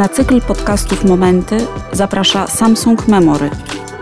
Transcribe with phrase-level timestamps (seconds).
[0.00, 3.50] Na cykl podcastów Momenty zaprasza Samsung Memory,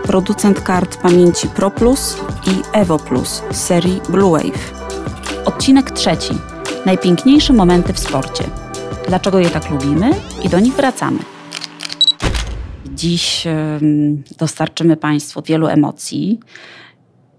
[0.03, 2.17] producent kart pamięci Pro Plus
[2.47, 4.73] i Evo Plus z serii Blue Wave.
[5.45, 6.33] Odcinek trzeci.
[6.85, 8.43] Najpiękniejsze momenty w sporcie.
[9.07, 10.11] Dlaczego je tak lubimy
[10.43, 11.19] i do nich wracamy.
[12.85, 13.47] Dziś
[14.37, 16.39] dostarczymy Państwu wielu emocji,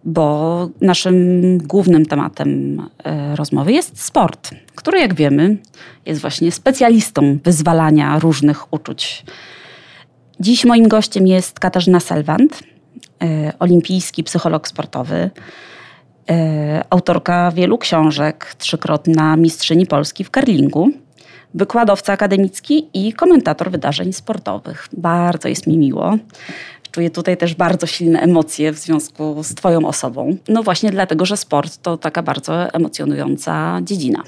[0.05, 5.57] bo naszym głównym tematem e, rozmowy jest sport, który, jak wiemy,
[6.07, 9.25] jest właśnie specjalistą wyzwalania różnych uczuć.
[10.41, 12.63] Dziś moim gościem jest Katarzyna Selwand,
[13.23, 15.31] e, olimpijski psycholog sportowy,
[16.31, 20.91] e, autorka wielu książek, trzykrotna mistrzyni Polski w curlingu,
[21.55, 24.89] wykładowca akademicki i komentator wydarzeń sportowych.
[24.93, 26.17] Bardzo jest mi miło.
[26.91, 30.37] Czuję tutaj też bardzo silne emocje w związku z Twoją osobą.
[30.49, 34.23] No właśnie dlatego, że sport to taka bardzo emocjonująca dziedzina.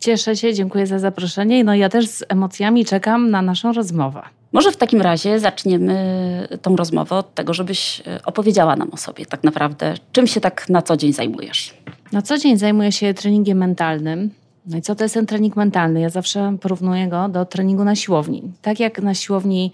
[0.00, 1.64] Cieszę się, dziękuję za zaproszenie.
[1.64, 4.22] No ja też z emocjami czekam na naszą rozmowę.
[4.52, 9.26] Może w takim razie zaczniemy tą rozmowę od tego, żebyś e, opowiedziała nam o sobie
[9.26, 11.74] tak naprawdę, czym się tak na co dzień zajmujesz.
[12.12, 14.30] Na co dzień zajmuję się treningiem mentalnym.
[14.66, 16.00] No i co to jest ten trening mentalny?
[16.00, 18.42] Ja zawsze porównuję go do treningu na siłowni.
[18.62, 19.72] Tak jak na siłowni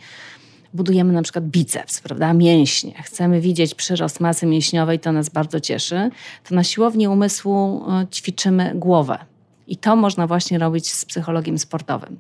[0.79, 6.11] budujemy na przykład biceps, prawda, mięśnie, chcemy widzieć przyrost masy mięśniowej, to nas bardzo cieszy,
[6.49, 9.19] to na siłowni umysłu e, ćwiczymy głowę.
[9.67, 12.19] I to można właśnie robić z psychologiem sportowym.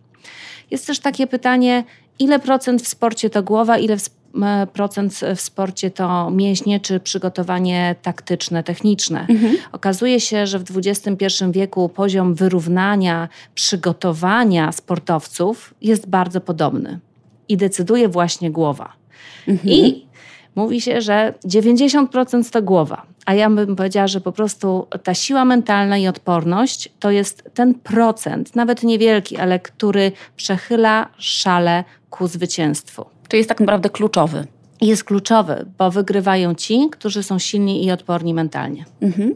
[0.70, 1.84] Jest też takie pytanie,
[2.18, 3.96] ile procent w sporcie to głowa, ile
[4.42, 9.26] e, procent w sporcie to mięśnie czy przygotowanie taktyczne, techniczne.
[9.28, 9.56] Mhm.
[9.72, 17.00] Okazuje się, że w XXI wieku poziom wyrównania, przygotowania sportowców jest bardzo podobny
[17.48, 18.92] i decyduje właśnie głowa.
[19.48, 19.68] Mhm.
[19.68, 20.06] I
[20.54, 25.44] mówi się, że 90% to głowa, a ja bym powiedziała, że po prostu ta siła
[25.44, 33.04] mentalna i odporność to jest ten procent, nawet niewielki, ale który przechyla szale ku zwycięstwu.
[33.28, 34.46] To jest tak naprawdę kluczowy.
[34.80, 38.84] Jest kluczowy, bo wygrywają ci, którzy są silni i odporni mentalnie.
[39.00, 39.34] Mhm.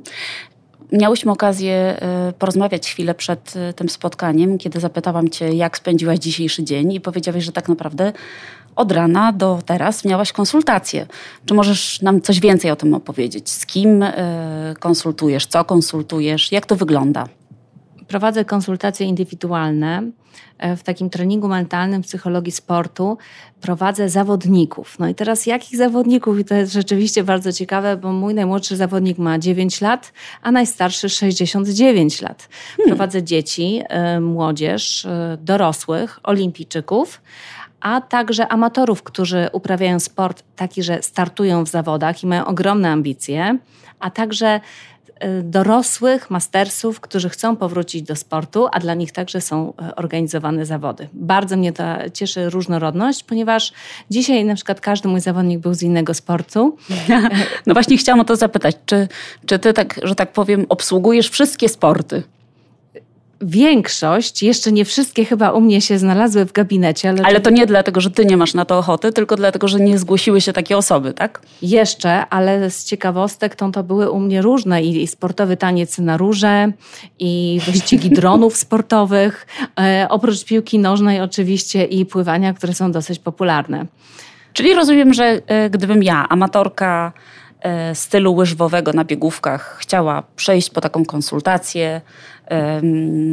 [0.92, 1.97] Miałyśmy okazję
[2.28, 7.00] y, porozmawiać chwilę przed y, tym spotkaniem, kiedy zapytałam Cię, jak spędziłaś dzisiejszy dzień, i
[7.00, 8.12] powiedziałeś, że tak naprawdę
[8.76, 11.06] od rana do teraz miałaś konsultacje.
[11.47, 13.50] Czy możesz nam coś więcej o tym opowiedzieć?
[13.50, 14.12] Z kim y,
[14.81, 17.28] konsultujesz, co konsultujesz, jak to wygląda?
[18.08, 20.02] Prowadzę konsultacje indywidualne.
[20.59, 23.19] E, w takim treningu mentalnym psychologii sportu
[23.60, 24.98] prowadzę zawodników.
[24.98, 26.38] No i teraz jakich zawodników?
[26.38, 30.12] I to jest rzeczywiście bardzo ciekawe, bo mój najmłodszy zawodnik ma 9 lat,
[30.43, 32.48] a najstarszy 69 lat.
[32.76, 32.88] Hmm.
[32.88, 37.20] Prowadzę dzieci, e, młodzież, e, dorosłych, olimpijczyków
[37.82, 43.59] a także amatorów, którzy uprawiają sport taki, że startują w zawodach i mają ogromne ambicje,
[44.00, 44.60] a także
[45.42, 51.08] dorosłych mastersów, którzy chcą powrócić do sportu, a dla nich także są y, organizowane zawody.
[51.12, 53.72] Bardzo mnie to cieszy różnorodność, ponieważ
[54.10, 56.76] dzisiaj na przykład każdy mój zawodnik był z innego sportu.
[57.66, 59.08] No właśnie chciałam o to zapytać, czy,
[59.46, 62.22] czy ty tak, że tak powiem, obsługujesz wszystkie sporty?
[63.42, 67.08] Większość, jeszcze nie wszystkie chyba u mnie się znalazły w gabinecie.
[67.08, 69.80] Ale, ale to, nie dlatego, że ty nie masz na to ochoty, tylko dlatego, że
[69.80, 71.42] nie zgłosiły się takie osoby, tak?
[71.62, 76.16] Jeszcze, ale z ciekawostek to, to były u mnie różne i, i sportowy taniec na
[76.16, 76.72] róże,
[77.19, 79.47] i wyścigi dronów sportowych,
[79.81, 83.86] e, oprócz piłki nożnej oczywiście i pływania, które są dosyć popularne.
[84.52, 87.12] Czyli rozumiem, że e, gdybym ja, amatorka
[87.60, 92.00] e, stylu łyżwowego na biegówkach, chciała przejść po taką konsultację,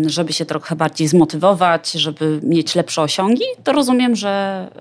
[0.06, 4.30] żeby się trochę bardziej zmotywować, żeby mieć lepsze osiągi, to rozumiem, że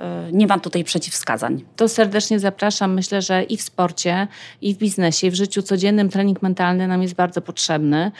[0.00, 1.65] e, nie mam tutaj przeciwwskazań.
[1.77, 2.94] To serdecznie zapraszam.
[2.94, 4.28] Myślę, że i w sporcie,
[4.62, 8.12] i w biznesie, i w życiu codziennym trening mentalny nam jest bardzo potrzebny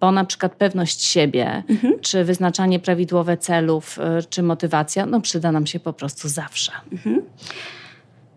[0.00, 1.94] bo na przykład pewność siebie, mhm.
[2.00, 6.72] czy wyznaczanie prawidłowe celów, e, czy motywacja, no przyda nam się po prostu zawsze.
[6.92, 7.22] Mhm.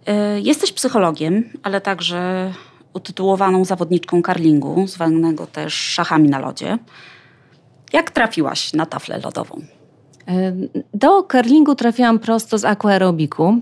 [0.06, 2.54] E, jesteś psychologiem, ale także
[2.94, 6.78] utytułowaną zawodniczką karlingu, zwanego też szachami na lodzie.
[7.94, 9.62] Jak trafiłaś na taflę lodową?
[10.94, 13.58] Do curlingu trafiłam prosto z aquaerobiku,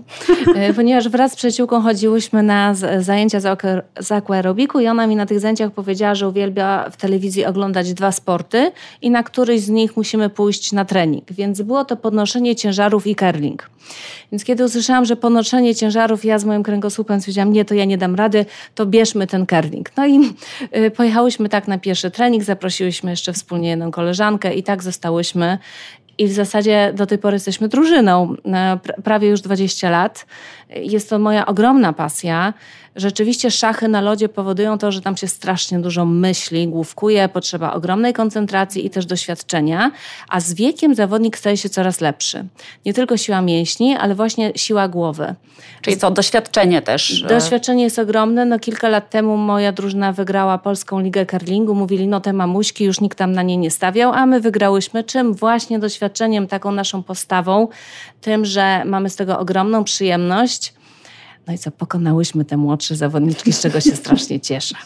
[0.54, 3.40] e, ponieważ wraz z przyjaciółką chodziłyśmy na zajęcia
[3.98, 8.12] z aquaerobiku i ona mi na tych zajęciach powiedziała, że uwielbia w telewizji oglądać dwa
[8.12, 11.32] sporty i na któryś z nich musimy pójść na trening.
[11.32, 13.70] Więc było to podnoszenie ciężarów i curling.
[14.32, 17.98] Więc kiedy usłyszałam, że podnoszenie ciężarów, ja z moim kręgosłupem stwierdziłam, nie, to ja nie
[17.98, 18.44] dam rady,
[18.74, 19.90] to bierzmy ten curling.
[19.96, 20.34] No i
[20.76, 25.58] y, pojechałyśmy tak na pierwszy trening, zaprosiłyśmy jeszcze wspólnie jedną koleżankę i tak zostałyśmy
[26.18, 30.26] i w zasadzie do tej pory jesteśmy drużyną, e, prawie już 20 lat.
[30.70, 32.54] Jest to moja ogromna pasja.
[32.96, 38.12] Rzeczywiście szachy na lodzie powodują to, że tam się strasznie dużo myśli, główkuje, potrzeba ogromnej
[38.12, 39.90] koncentracji i też doświadczenia,
[40.28, 42.44] a z wiekiem zawodnik staje się coraz lepszy.
[42.86, 45.34] Nie tylko siła mięśni, ale właśnie siła głowy.
[45.82, 47.22] Czyli co, doświadczenie też?
[47.28, 48.44] Doświadczenie jest ogromne.
[48.44, 51.74] No, kilka lat temu moja drużyna wygrała Polską Ligę Curlingu.
[51.74, 55.04] Mówili, no te mamuśki, już nikt tam na nie nie stawiał, a my wygrałyśmy.
[55.04, 55.34] Czym?
[55.34, 57.68] Właśnie doświadczeniem, taką naszą postawą,
[58.20, 60.55] tym, że mamy z tego ogromną przyjemność.
[61.46, 64.76] No i co, pokonałyśmy te młodsze zawodniczki, z czego się strasznie cieszę.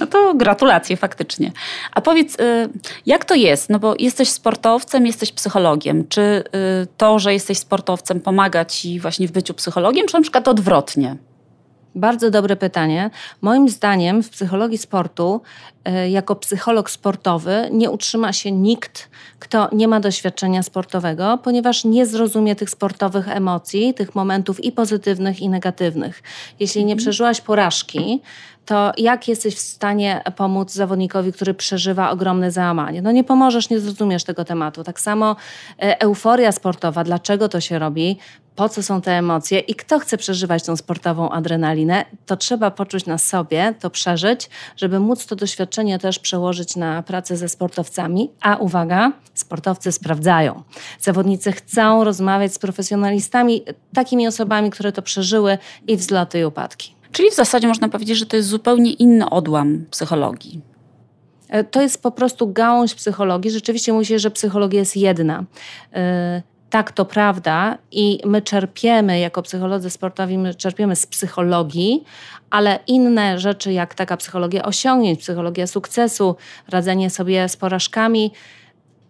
[0.00, 1.52] No to gratulacje faktycznie.
[1.92, 2.68] A powiedz, y,
[3.06, 3.70] jak to jest?
[3.70, 6.08] No bo jesteś sportowcem, jesteś psychologiem.
[6.08, 6.42] Czy y,
[6.96, 11.16] to, że jesteś sportowcem pomaga ci właśnie w byciu psychologiem, czy na przykład odwrotnie?
[11.94, 13.10] Bardzo dobre pytanie.
[13.40, 15.40] Moim zdaniem w psychologii sportu,
[15.84, 22.06] e, jako psycholog sportowy, nie utrzyma się nikt, kto nie ma doświadczenia sportowego, ponieważ nie
[22.06, 26.22] zrozumie tych sportowych emocji, tych momentów i pozytywnych, i negatywnych.
[26.60, 26.98] Jeśli nie mhm.
[26.98, 28.20] przeżyłaś porażki,
[28.68, 33.02] to jak jesteś w stanie pomóc zawodnikowi, który przeżywa ogromne załamanie?
[33.02, 34.84] No nie pomożesz, nie zrozumiesz tego tematu.
[34.84, 35.36] Tak samo
[35.78, 38.18] e, euforia sportowa, dlaczego to się robi,
[38.58, 43.06] po co są te emocje i kto chce przeżywać tą sportową adrenalinę, to trzeba poczuć
[43.06, 48.30] na sobie, to przeżyć, żeby móc to doświadczenie też przełożyć na pracę ze sportowcami.
[48.40, 50.62] A uwaga, sportowcy sprawdzają.
[51.00, 53.64] Zawodnicy chcą rozmawiać z profesjonalistami,
[53.94, 56.94] takimi osobami, które to przeżyły i wzloty i upadki.
[57.12, 60.60] Czyli w zasadzie można powiedzieć, że to jest zupełnie inny odłam psychologii.
[61.48, 63.50] E, to jest po prostu gałąź psychologii.
[63.50, 65.44] Rzeczywiście mówię, że psychologia jest jedna.
[66.70, 72.04] Tak, to prawda i my czerpiemy jako psycholodzy sportowi, my czerpiemy z psychologii,
[72.50, 76.36] ale inne rzeczy jak taka psychologia osiągnięć, psychologia sukcesu,
[76.68, 78.32] radzenie sobie z porażkami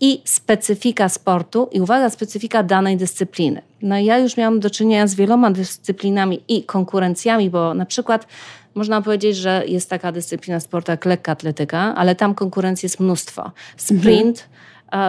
[0.00, 3.62] i specyfika sportu i uwaga, specyfika danej dyscypliny.
[3.82, 8.26] No ja już miałam do czynienia z wieloma dyscyplinami i konkurencjami, bo na przykład
[8.74, 13.50] można powiedzieć, że jest taka dyscyplina sportu jak lekka atletyka, ale tam konkurencji jest mnóstwo.
[13.76, 14.58] Sprint, mhm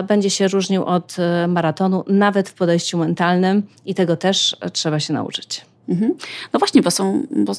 [0.08, 5.14] będzie się różnił od e, maratonu, nawet w podejściu mentalnym i tego też trzeba się
[5.14, 5.62] nauczyć.
[5.90, 6.16] Mhm.
[6.54, 7.54] No właśnie, bo są, bo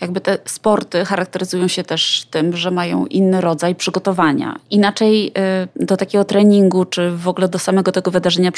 [0.00, 4.56] jakby te sporty charakteryzują się też tym, że mają inny rodzaj przygotowania.
[4.70, 8.52] Inaczej e, do takiego treningu, czy w ogóle do samego tego wydarzenia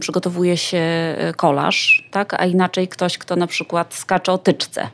[0.00, 2.34] przygotowuje się e, kolarz, tak?
[2.40, 4.88] a inaczej ktoś, kto na przykład skacze o tyczce.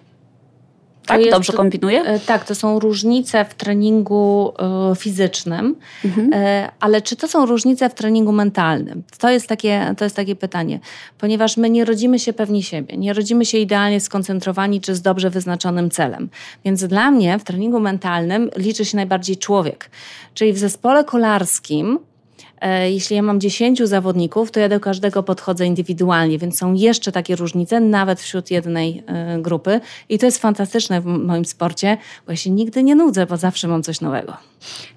[1.09, 2.03] Tak, jest, dobrze kombinuję?
[2.03, 6.31] E, tak, to są różnice w treningu e, fizycznym, mhm.
[6.33, 9.03] E, ale czy to są różnice w treningu mentalnym?
[9.19, 10.81] To jest, takie, to jest takie pytanie,
[11.19, 15.31] ponieważ my nie rodzimy się pewni siebie, nie rodzimy się idealnie skoncentrowani czy z dobrze
[15.31, 16.29] wyznaczonym celem.
[16.65, 19.91] Więc dla mnie w treningu mentalnym liczy się najbardziej człowiek.
[20.35, 21.99] Czyli w zespole kolarskim
[22.91, 27.37] jeśli ja mam 10 zawodników, to ja do każdego podchodzę indywidualnie, więc są jeszcze takie
[27.37, 29.81] różnice, nawet wśród jednej e, grupy.
[30.09, 31.97] I to jest fantastyczne w moim sporcie,
[32.27, 34.37] bo ja się nigdy nie nudzę, bo zawsze mam coś nowego.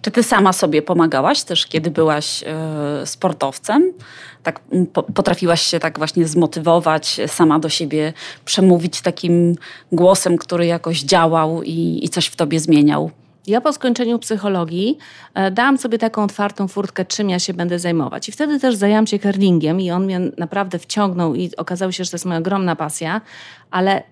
[0.01, 3.93] Czy ty sama sobie pomagałaś też, kiedy byłaś e, sportowcem?
[4.43, 4.59] Tak
[5.13, 8.13] potrafiłaś się tak właśnie zmotywować, sama do siebie
[8.45, 9.55] przemówić takim
[9.91, 13.11] głosem, który jakoś działał i, i coś w tobie zmieniał?
[13.47, 14.97] Ja po skończeniu psychologii
[15.33, 18.29] e, dałam sobie taką otwartą furtkę, czym ja się będę zajmować.
[18.29, 22.11] I wtedy też zajęłam się curlingiem i on mnie naprawdę wciągnął i okazało się, że
[22.11, 23.21] to jest moja ogromna pasja,
[23.71, 24.03] ale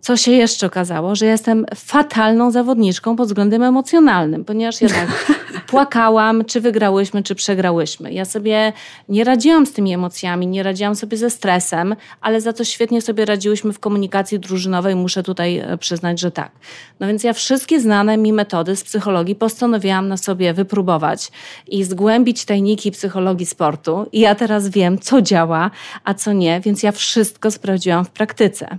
[0.00, 5.36] co się jeszcze okazało, że jestem fatalną zawodniczką pod względem emocjonalnym, ponieważ ja tak
[5.66, 8.12] płakałam, czy wygrałyśmy, czy przegrałyśmy.
[8.12, 8.72] Ja sobie
[9.08, 13.24] nie radziłam z tymi emocjami, nie radziłam sobie ze stresem, ale za to świetnie sobie
[13.24, 16.52] radziłyśmy w komunikacji drużynowej, muszę tutaj e, przyznać, że tak.
[17.00, 21.30] No więc ja wszystkie znane mi metody z psychologii postanowiłam na sobie wypróbować
[21.66, 24.06] i zgłębić tajniki psychologii sportu.
[24.12, 25.70] I ja teraz wiem, co działa,
[26.04, 28.78] a co nie, więc ja wszystko sprawdziłam w praktyce.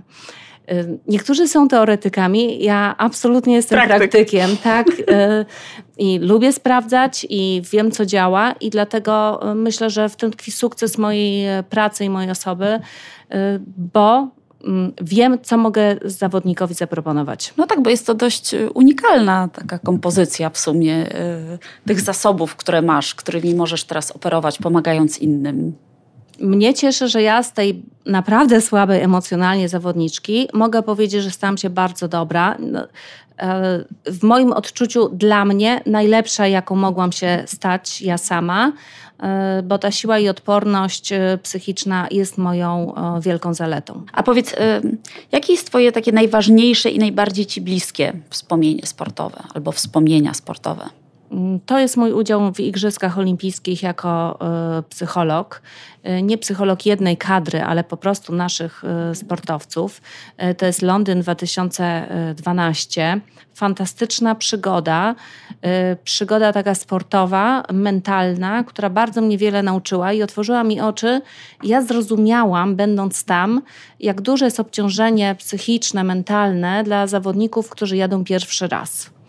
[1.06, 3.98] Niektórzy są teoretykami, ja absolutnie jestem Praktyk.
[3.98, 4.88] praktykiem, tak.
[4.88, 5.04] Y,
[5.98, 10.52] I lubię sprawdzać i wiem, co działa, i dlatego y, myślę, że w tym tkwi
[10.52, 13.36] sukces mojej e, pracy i mojej osoby, y,
[13.76, 14.28] bo
[14.64, 17.54] mm, wiem, co mogę zawodnikowi zaproponować.
[17.56, 21.06] No tak, bo jest to dość unikalna taka kompozycja w sumie
[21.86, 25.72] tych zasobów, które masz, którymi możesz teraz operować, pomagając innym
[26.40, 31.70] mnie cieszy, że ja z tej naprawdę słabej emocjonalnie zawodniczki mogę powiedzieć, że stałam się
[31.70, 32.56] bardzo dobra.
[32.58, 32.86] No,
[33.38, 38.72] e, w moim odczuciu dla mnie najlepsza, jaką mogłam się stać ja sama,
[39.22, 44.02] e, bo ta siła i odporność e, psychiczna jest moją wielką zaletą.
[44.12, 44.54] A powiedz,
[45.32, 50.99] jakie jest Twoje takie najważniejsze i najbardziej Ci bliskie wspomnienie sportowe albo wspomnienia sportowe?
[51.30, 54.38] Mm, to jest mój udział w Igrzyskach Olimpijskich jako
[54.78, 55.62] y, psycholog.
[56.08, 58.82] Y, nie psycholog jednej kadry, ale po prostu naszych
[59.12, 60.00] y, sportowców.
[60.58, 63.20] To jest Londyn 2012.
[63.54, 65.14] Fantastyczna przygoda.
[66.04, 71.20] Przygoda taka sportowa, mentalna, która bardzo mnie wiele nauczyła i otworzyła mi oczy.
[71.62, 73.62] Ja zrozumiałam, będąc tam,
[74.00, 79.19] jak duże jest obciążenie psychiczne, mentalne dla zawodników, którzy jadą pierwszy raz.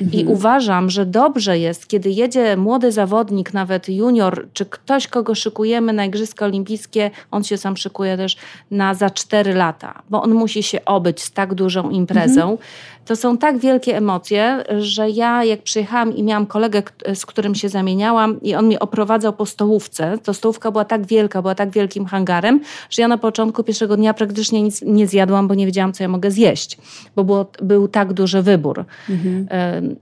[0.00, 0.28] I mhm.
[0.28, 6.04] uważam, że dobrze jest, kiedy jedzie młody zawodnik, nawet junior, czy ktoś, kogo szykujemy na
[6.04, 8.36] Igrzyska Olimpijskie, on się sam szykuje też
[8.70, 12.42] na za cztery lata, bo on musi się obyć z tak dużą imprezą.
[12.42, 12.58] Mhm
[13.06, 16.82] to są tak wielkie emocje, że ja jak przyjechałam i miałam kolegę,
[17.14, 21.42] z którym się zamieniałam i on mnie oprowadzał po stołówce, to stołówka była tak wielka,
[21.42, 22.60] była tak wielkim hangarem,
[22.90, 26.08] że ja na początku pierwszego dnia praktycznie nic nie zjadłam, bo nie wiedziałam, co ja
[26.08, 26.78] mogę zjeść,
[27.16, 28.84] bo było, był tak duży wybór.
[29.10, 29.46] Mhm.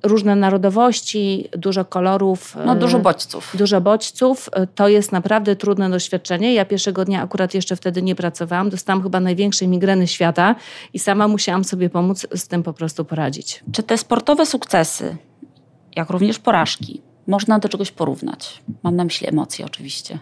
[0.03, 2.57] Różne narodowości, dużo kolorów.
[2.67, 3.53] No dużo bodźców.
[3.55, 4.51] Dużo bodźców.
[4.75, 6.55] To jest naprawdę trudne doświadczenie.
[6.55, 8.71] Ja pierwszego dnia akurat jeszcze wtedy nie pracowałam.
[8.71, 10.55] Dostałam chyba największej migreny świata
[10.93, 13.65] i sama musiałam sobie pomóc z tym po prostu prostu poradzić.
[13.73, 15.17] Czy te sportowe sukcesy,
[15.97, 18.63] jak również porażki, można do czegoś porównać?
[18.83, 20.19] Mam na myśli emocje oczywiście.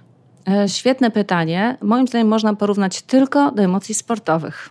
[0.49, 1.77] E, świetne pytanie.
[1.83, 4.69] Moim zdaniem można porównać tylko do emocji sportowych.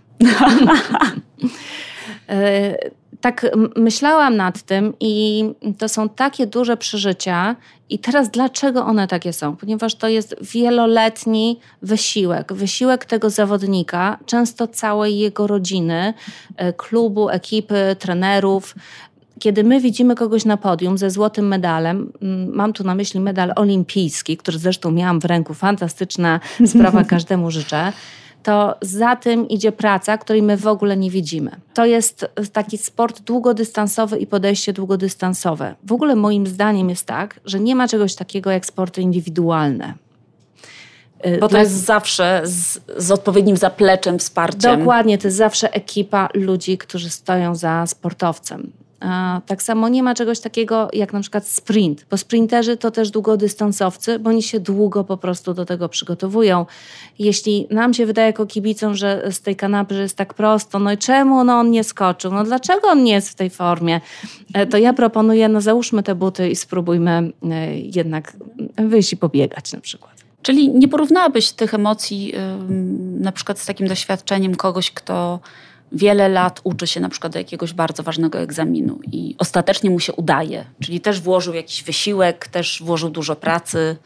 [2.30, 2.75] e,
[3.22, 5.44] tak myślałam nad tym i
[5.78, 7.56] to są takie duże przeżycia.
[7.90, 9.56] I teraz dlaczego one takie są?
[9.56, 16.13] Ponieważ to jest wieloletni wysiłek, wysiłek tego zawodnika, często całej jego rodziny,
[16.58, 18.75] e, klubu, ekipy, trenerów.
[19.41, 22.12] Kiedy my widzimy kogoś na podium ze złotym medalem,
[22.51, 27.93] mam tu na myśli medal olimpijski, który zresztą miałam w ręku, fantastyczna sprawa, każdemu życzę
[28.43, 31.51] to za tym idzie praca, której my w ogóle nie widzimy.
[31.74, 35.75] To jest taki sport długodystansowy i podejście długodystansowe.
[35.83, 39.93] W ogóle moim zdaniem jest tak, że nie ma czegoś takiego jak sporty indywidualne.
[41.25, 44.79] Y, Bo to jest zawsze z, z, odpowiednim zapleczem, wsparciem.
[44.79, 48.71] Dokładnie, to jest zawsze ekipa ludzi, którzy stoją za sportowcem.
[49.46, 54.20] Tak samo nie ma czegoś takiego jak na przykład sprint, bo sprinterzy to też długodystansowcy,
[54.20, 56.65] bo oni się długo po prostu do tego przygotowują.
[57.20, 60.98] Jeśli nam się wydaje jako kibicom, że z tej kanapy jest tak prosto, no i
[60.98, 62.31] czemu no on nie skoczył?
[62.31, 64.01] No dlaczego on nie jest w tej formie?
[64.53, 68.34] E, to ja proponuję, no załóżmy te buty i spróbujmy e, jednak
[68.77, 70.12] wyjść i pobiegać na przykład.
[70.41, 72.34] Czyli nie porównałabyś tych emocji
[73.20, 75.39] na przykład z takim doświadczeniem kogoś, kto
[75.91, 80.13] wiele lat uczy się na przykład do jakiegoś bardzo ważnego egzaminu i ostatecznie mu się
[80.13, 83.98] udaje, czyli też włożył jakiś wysiłek, też włożył dużo pracy.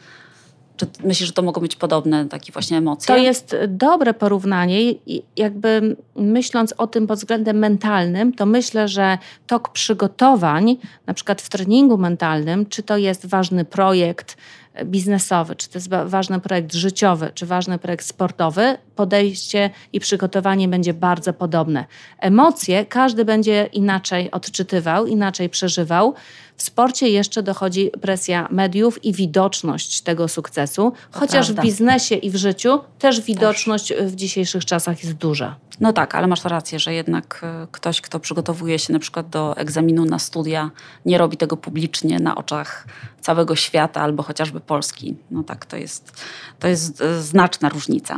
[0.76, 3.06] Czy myślisz, że to mogą być podobne takie właśnie emocje?
[3.06, 4.94] To jest dobre porównanie.
[5.36, 10.76] Jakby myśląc o tym pod względem mentalnym, to myślę, że tok przygotowań,
[11.06, 14.36] na przykład w treningu mentalnym, czy to jest ważny projekt,
[14.84, 20.94] biznesowy, czy to jest ważny projekt życiowy, czy ważny projekt sportowy, podejście i przygotowanie będzie
[20.94, 21.84] bardzo podobne.
[22.18, 26.14] Emocje każdy będzie inaczej odczytywał, inaczej przeżywał.
[26.56, 31.62] W sporcie jeszcze dochodzi presja mediów i widoczność tego sukcesu, to chociaż prawda.
[31.62, 34.12] w biznesie i w życiu też widoczność też.
[34.12, 35.56] w dzisiejszych czasach jest duża.
[35.80, 39.56] No tak, ale masz rację, że jednak e, ktoś, kto przygotowuje się na przykład do
[39.56, 40.70] egzaminu na studia,
[41.06, 42.86] nie robi tego publicznie na oczach
[43.26, 45.16] całego świata albo chociażby Polski.
[45.30, 46.12] No tak, to jest,
[46.58, 48.16] to jest e, znaczna różnica.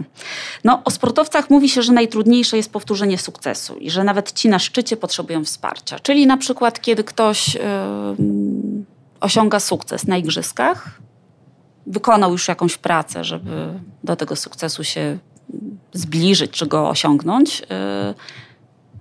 [0.65, 4.59] No, o sportowcach mówi się, że najtrudniejsze jest powtórzenie sukcesu i że nawet ci na
[4.59, 5.99] szczycie potrzebują wsparcia.
[5.99, 7.61] Czyli na przykład, kiedy ktoś yy,
[9.21, 11.01] osiąga sukces na igrzyskach,
[11.87, 15.19] wykonał już jakąś pracę, żeby do tego sukcesu się
[15.93, 17.61] zbliżyć czy go osiągnąć.
[17.61, 17.65] Y,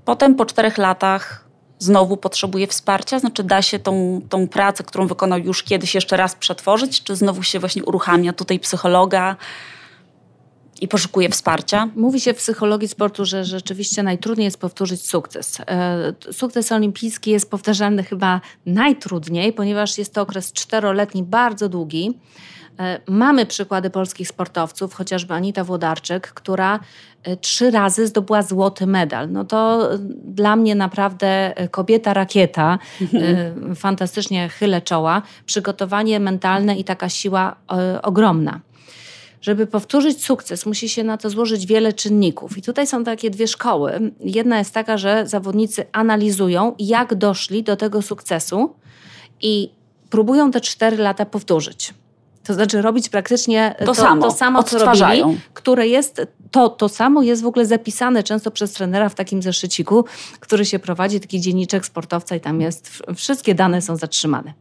[0.06, 1.47] potem po czterech latach
[1.80, 3.20] znowu potrzebuje wsparcia?
[3.20, 7.44] Znaczy da się tą, tą pracę, którą wykonał już kiedyś jeszcze raz przetworzyć, czy znowu
[7.44, 9.36] się właśnie uruchamia tutaj psychologa
[10.82, 11.90] i poszukuje wsparcia?
[11.96, 15.58] Mówi się w psychologii sportu, że rzeczywiście najtrudniej jest powtórzyć sukces.
[15.68, 22.20] E, sukces olimpijski jest powtarzalny chyba najtrudniej, ponieważ jest to okres czteroletni, bardzo długi.
[22.80, 26.80] E, mamy przykłady polskich sportowców, chociażby Anita Włodarczyk, która
[27.24, 29.32] e, trzy razy zdobyła złoty medal.
[29.32, 33.76] No to e, dla mnie naprawdę kobieta rakieta, mhm.
[33.76, 37.56] fantastycznie chylę czoła, przygotowanie mentalne i taka siła
[38.04, 38.60] ogromna.
[39.42, 42.58] Żeby powtórzyć sukces, musi się na to złożyć wiele czynników.
[42.58, 44.12] I tutaj są takie dwie szkoły.
[44.20, 48.76] Jedna jest taka, że zawodnicy analizują, jak doszli do tego sukcesu
[49.42, 49.70] i
[50.10, 51.94] próbują te cztery lata powtórzyć.
[52.48, 56.90] To znaczy robić praktycznie to, to samo, to samo co robili, które jest, to, to
[56.90, 60.06] samo jest w ogóle zapisane często przez trenera w takim zeszyciku,
[60.40, 64.54] który się prowadzi, taki dzienniczek sportowca i tam jest, wszystkie dane są zatrzymane.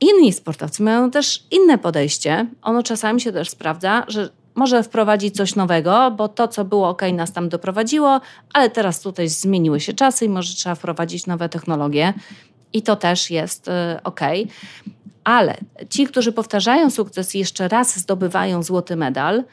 [0.00, 2.46] inni sportowcy mają też inne podejście.
[2.62, 7.02] Ono czasami się też sprawdza, że może wprowadzić coś nowego, bo to, co było ok,
[7.12, 8.20] nas tam doprowadziło,
[8.52, 12.14] ale teraz tutaj zmieniły się czasy i może trzeba wprowadzić nowe technologie.
[12.72, 13.72] I to też jest y,
[14.04, 14.20] ok.
[15.24, 15.56] Ale
[15.90, 19.44] ci, którzy powtarzają sukces i jeszcze raz zdobywają złoty medal, y,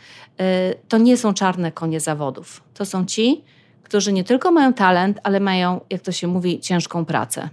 [0.88, 2.63] to nie są czarne konie zawodów.
[2.74, 3.43] To są ci,
[3.84, 7.50] którzy nie tylko mają talent, ale mają, jak to się mówi, ciężką pracę.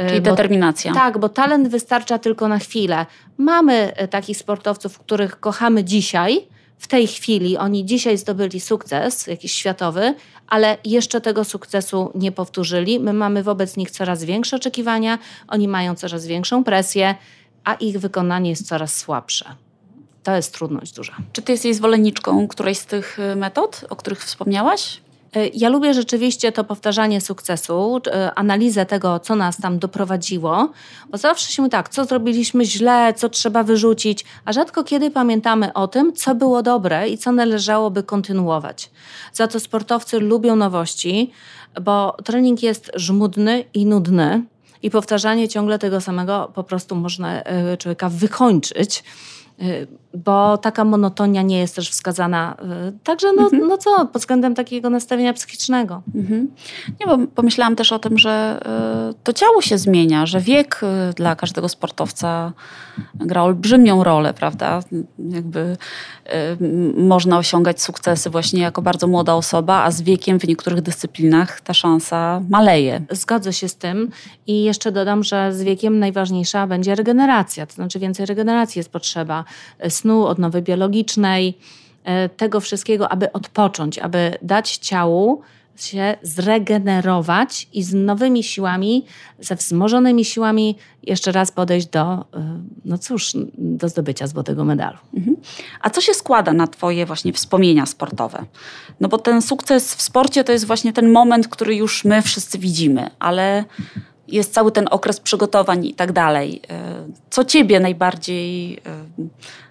[0.00, 0.94] Y, Czyli bo, determinacja.
[0.94, 3.06] Tak, bo talent wystarcza tylko na chwilę.
[3.38, 10.14] Mamy takich sportowców, których kochamy dzisiaj, w tej chwili oni dzisiaj zdobyli sukces jakiś światowy,
[10.46, 13.00] ale jeszcze tego sukcesu nie powtórzyli.
[13.00, 15.18] My mamy wobec nich coraz większe oczekiwania,
[15.48, 17.14] oni mają coraz większą presję,
[17.64, 19.44] a ich wykonanie jest coraz słabsze.
[20.22, 21.16] To jest trudność duża.
[21.32, 25.00] Czy ty jesteś zwolenniczką którejś z tych metod, o których wspomniałaś?
[25.36, 30.72] Y, ja lubię rzeczywiście to powtarzanie sukcesu, y, analizę tego, co nas tam doprowadziło,
[31.10, 35.88] bo zawsze się tak, co zrobiliśmy źle, co trzeba wyrzucić, a rzadko kiedy pamiętamy o
[35.88, 38.90] tym, co było dobre i co należałoby kontynuować.
[39.32, 41.30] Za to sportowcy lubią nowości,
[41.82, 44.44] bo trening jest żmudny i nudny
[44.82, 49.04] i powtarzanie ciągle tego samego po prostu można y, człowieka wykończyć.
[49.62, 52.56] Y, bo taka monotonia nie jest też wskazana.
[52.88, 53.68] Y, także no, mhm.
[53.68, 56.02] no co, pod względem takiego nastawienia psychicznego.
[56.14, 56.50] Mhm.
[57.00, 58.60] Nie, bo pomyślałam też o tym, że
[59.10, 60.80] y, to ciało się zmienia, że wiek
[61.16, 62.52] dla każdego sportowca
[63.14, 64.80] gra olbrzymią rolę, prawda?
[65.18, 65.76] Jakby
[66.96, 71.74] można osiągać sukcesy właśnie jako bardzo młoda osoba, a z wiekiem w niektórych dyscyplinach ta
[71.74, 73.00] szansa maleje.
[73.10, 74.10] Zgodzę się z tym
[74.46, 79.44] i jeszcze dodam, że z wiekiem najważniejsza będzie regeneracja, to znaczy więcej regeneracji jest potrzeba
[79.88, 81.58] snu, odnowy biologicznej,
[82.04, 85.42] e, tego wszystkiego, aby odpocząć, aby dać ciału
[85.82, 89.04] się zregenerować i z nowymi siłami,
[89.40, 92.24] ze wzmożonymi siłami jeszcze raz podejść do, e,
[92.84, 94.98] no cóż, do zdobycia złotego medalu.
[95.14, 95.36] Mhm.
[95.80, 98.44] A co się składa na Twoje właśnie wspomnienia sportowe?
[99.00, 102.58] No bo ten sukces w sporcie to jest właśnie ten moment, który już my wszyscy
[102.58, 103.64] widzimy, ale
[104.28, 106.60] jest cały ten okres przygotowań i tak dalej.
[106.70, 106.94] E,
[107.30, 108.80] co Ciebie najbardziej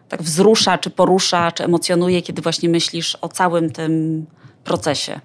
[0.10, 4.26] tak wzrusza, czy porusza, czy emocjonuje, kiedy właśnie myślisz o całym tym
[4.64, 5.20] procesie?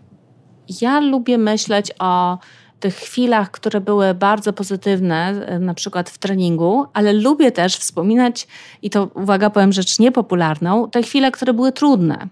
[0.80, 2.38] Ja lubię myśleć o
[2.82, 8.46] tych chwilach, które były bardzo pozytywne, e, na przykład w treningu, ale lubię też wspominać,
[8.82, 12.28] i to uwaga, powiem rzecz niepopularną, te chwile, które były trudne,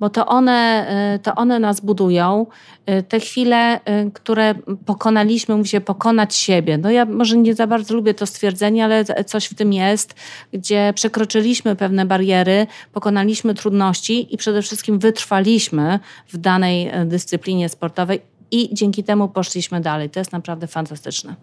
[0.00, 2.46] bo to one, e, to one nas budują.
[2.86, 3.80] E, te chwile,
[4.14, 4.54] które
[4.86, 6.78] pokonaliśmy, się pokonać siebie.
[6.78, 10.14] No ja może nie za bardzo lubię to stwierdzenie, ale coś w tym jest,
[10.52, 15.98] gdzie przekroczyliśmy pewne bariery, pokonaliśmy trudności i przede wszystkim wytrwaliśmy
[16.28, 20.10] w danej dyscyplinie sportowej i dzięki temu poszliśmy dalej.
[20.10, 21.34] To jest naprawdę fantastyczne.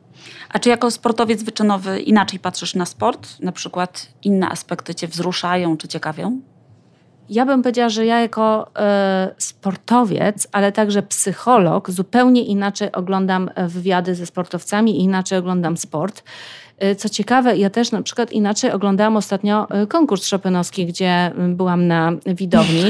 [0.49, 3.39] A czy jako sportowiec wyczynowy inaczej patrzysz na sport?
[3.39, 6.41] Na przykład inne aspekty cię wzruszają czy ciekawią?
[7.29, 14.15] Ja bym powiedziała, że ja jako y, sportowiec, ale także psycholog, zupełnie inaczej oglądam wywiady
[14.15, 16.23] ze sportowcami i inaczej oglądam sport.
[16.83, 22.11] Y, co ciekawe, ja też na przykład inaczej oglądałam ostatnio konkurs Chopinowski, gdzie byłam na
[22.25, 22.83] widowni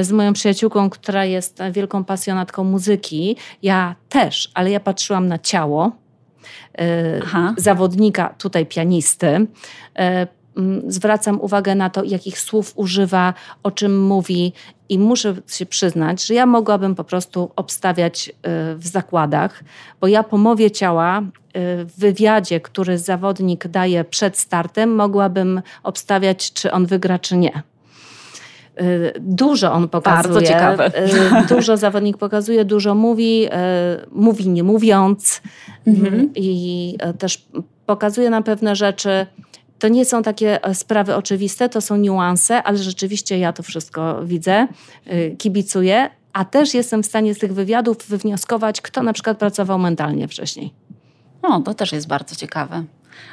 [0.00, 3.36] z moją przyjaciółką, która jest wielką pasjonatką muzyki.
[3.62, 5.92] Ja też, ale ja patrzyłam na ciało
[7.22, 7.54] Aha.
[7.56, 9.46] zawodnika, tutaj pianisty
[10.86, 14.52] zwracam uwagę na to, jakich słów używa, o czym mówi,
[14.88, 18.32] i muszę się przyznać, że ja mogłabym po prostu obstawiać
[18.76, 19.64] w zakładach,
[20.00, 21.22] bo ja po mowie ciała
[21.84, 27.62] w wywiadzie, który zawodnik daje przed startem, mogłabym obstawiać, czy on wygra, czy nie.
[28.80, 30.34] Y, dużo on pokazuje.
[30.34, 30.90] Bardzo ciekawe.
[31.42, 33.50] Y, dużo zawodnik pokazuje, dużo mówi, y,
[34.12, 35.42] mówi nie mówiąc
[35.86, 36.30] mhm.
[36.34, 37.46] i też
[37.86, 39.26] pokazuje nam pewne rzeczy.
[39.78, 44.24] To nie są takie e, sprawy oczywiste, to są niuanse, ale rzeczywiście ja to wszystko
[44.24, 44.68] widzę,
[45.38, 50.28] kibicuję, a też jestem w stanie z tych wywiadów wywnioskować, kto na przykład pracował mentalnie
[50.28, 50.72] wcześniej.
[51.42, 52.84] No, to też jest bardzo ciekawe.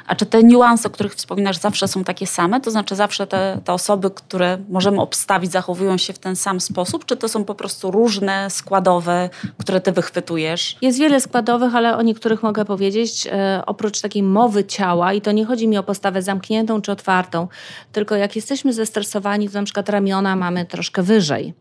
[0.06, 2.60] A czy te niuanse, o których wspominasz, zawsze są takie same?
[2.60, 7.04] To znaczy, zawsze te, te osoby, które możemy obstawić, zachowują się w ten sam sposób?
[7.04, 10.76] Czy to są po prostu różne składowe, które ty wychwytujesz?
[10.82, 13.26] Jest wiele składowych, ale o niektórych mogę powiedzieć.
[13.26, 17.48] E, oprócz takiej mowy ciała, i to nie chodzi mi o postawę zamkniętą czy otwartą,
[17.92, 21.54] tylko jak jesteśmy zestresowani, to na przykład ramiona mamy troszkę wyżej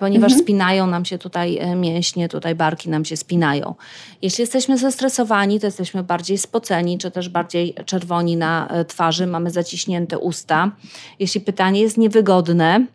[0.00, 0.42] ponieważ mhm.
[0.42, 3.74] spinają nam się tutaj e, mięśnie, tutaj barki nam się spinają.
[4.22, 9.50] Jeśli jesteśmy zestresowani, to jesteśmy bardziej spoceni, czy też bardziej czerwoni na e, twarzy, mamy
[9.50, 10.70] zaciśnięte usta.
[11.18, 12.86] Jeśli pytanie jest niewygodne,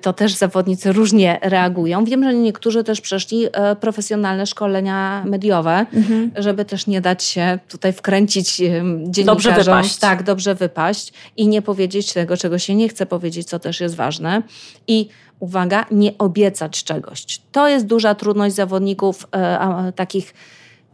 [0.00, 2.04] to też zawodnicy różnie reagują.
[2.04, 3.46] Wiem, że niektórzy też przeszli
[3.80, 6.30] profesjonalne szkolenia mediowe, mhm.
[6.36, 9.24] żeby też nie dać się tutaj wkręcić dziennikarzom.
[9.24, 9.96] Dobrze wypaść.
[9.96, 13.94] Tak, dobrze wypaść i nie powiedzieć tego, czego się nie chce powiedzieć, co też jest
[13.94, 14.42] ważne.
[14.86, 15.08] I
[15.42, 17.40] uwaga, nie obiecać czegoś.
[17.52, 20.34] To jest duża trudność zawodników e, takich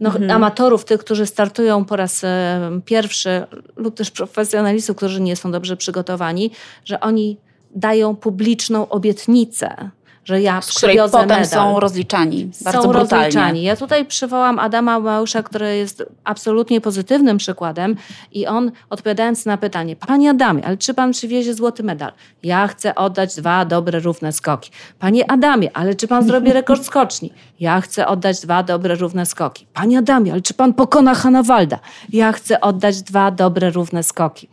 [0.00, 0.30] no, mhm.
[0.30, 5.76] amatorów, tych, którzy startują po raz e, pierwszy, lub też profesjonalistów, którzy nie są dobrze
[5.76, 6.50] przygotowani,
[6.84, 7.36] że oni
[7.74, 9.90] dają publiczną obietnicę
[10.28, 11.46] że ja Z której potem medal.
[11.46, 13.24] są rozliczani bardzo są brutalnie.
[13.24, 13.62] Rozliczani.
[13.62, 17.96] Ja tutaj przywołam Adama Małysza, który jest absolutnie pozytywnym przykładem
[18.32, 22.12] i on odpowiadając na pytanie, Panie Adamie, ale czy Pan przywiezie złoty medal?
[22.42, 24.70] Ja chcę oddać dwa dobre, równe skoki.
[24.98, 27.32] Panie Adamie, ale czy Pan zrobi rekord skoczni?
[27.60, 29.66] Ja chcę oddać dwa dobre, równe skoki.
[29.74, 31.78] Panie Adamie, ale czy Pan pokona Hanawalda?
[32.12, 34.48] Ja chcę oddać dwa dobre, równe skoki.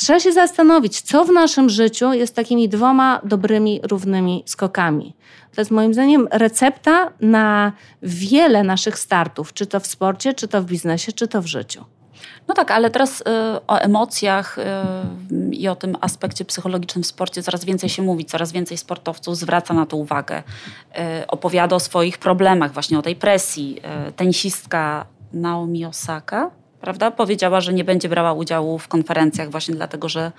[0.00, 5.14] Trzeba się zastanowić, co w naszym życiu jest takimi dwoma dobrymi, równymi skokami.
[5.54, 10.62] To jest moim zdaniem recepta na wiele naszych startów, czy to w sporcie, czy to
[10.62, 11.84] w biznesie, czy to w życiu.
[12.48, 13.24] No tak, ale teraz y,
[13.66, 14.62] o emocjach y,
[15.52, 19.74] i o tym aspekcie psychologicznym w sporcie coraz więcej się mówi, coraz więcej sportowców zwraca
[19.74, 20.38] na to uwagę.
[20.38, 23.80] Y, opowiada o swoich problemach, właśnie o tej presji.
[24.08, 27.10] Y, tenisistka Naomi Osaka prawda?
[27.10, 30.32] Powiedziała, że nie będzie brała udziału w konferencjach właśnie dlatego, że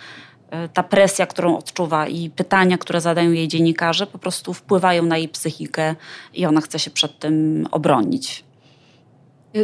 [0.50, 5.18] e, ta presja, którą odczuwa i pytania, które zadają jej dziennikarze, po prostu wpływają na
[5.18, 5.96] jej psychikę
[6.34, 8.44] i ona chce się przed tym obronić.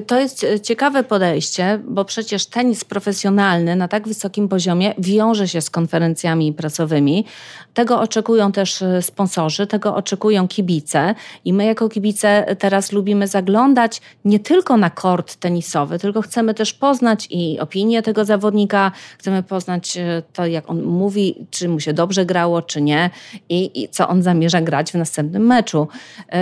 [0.08, 5.62] To jest e, ciekawe podejście, bo przecież tenis profesjonalny na tak wysokim poziomie wiąże się
[5.62, 7.26] z konferencjami prasowymi.
[7.73, 14.02] Tego oczekują też e, sponsorzy, tego oczekują kibice i my jako kibice teraz lubimy zaglądać
[14.26, 19.97] nie tylko na kort tenisowy, tylko chcemy też poznać i opinię tego zawodnika, chcemy poznać
[19.97, 23.10] e, to, jak on mówi, czy mu się dobrze grało, czy nie
[23.50, 25.88] i, i co on zamierza grać w następnym meczu.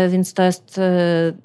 [0.10, 0.79] Więc to jest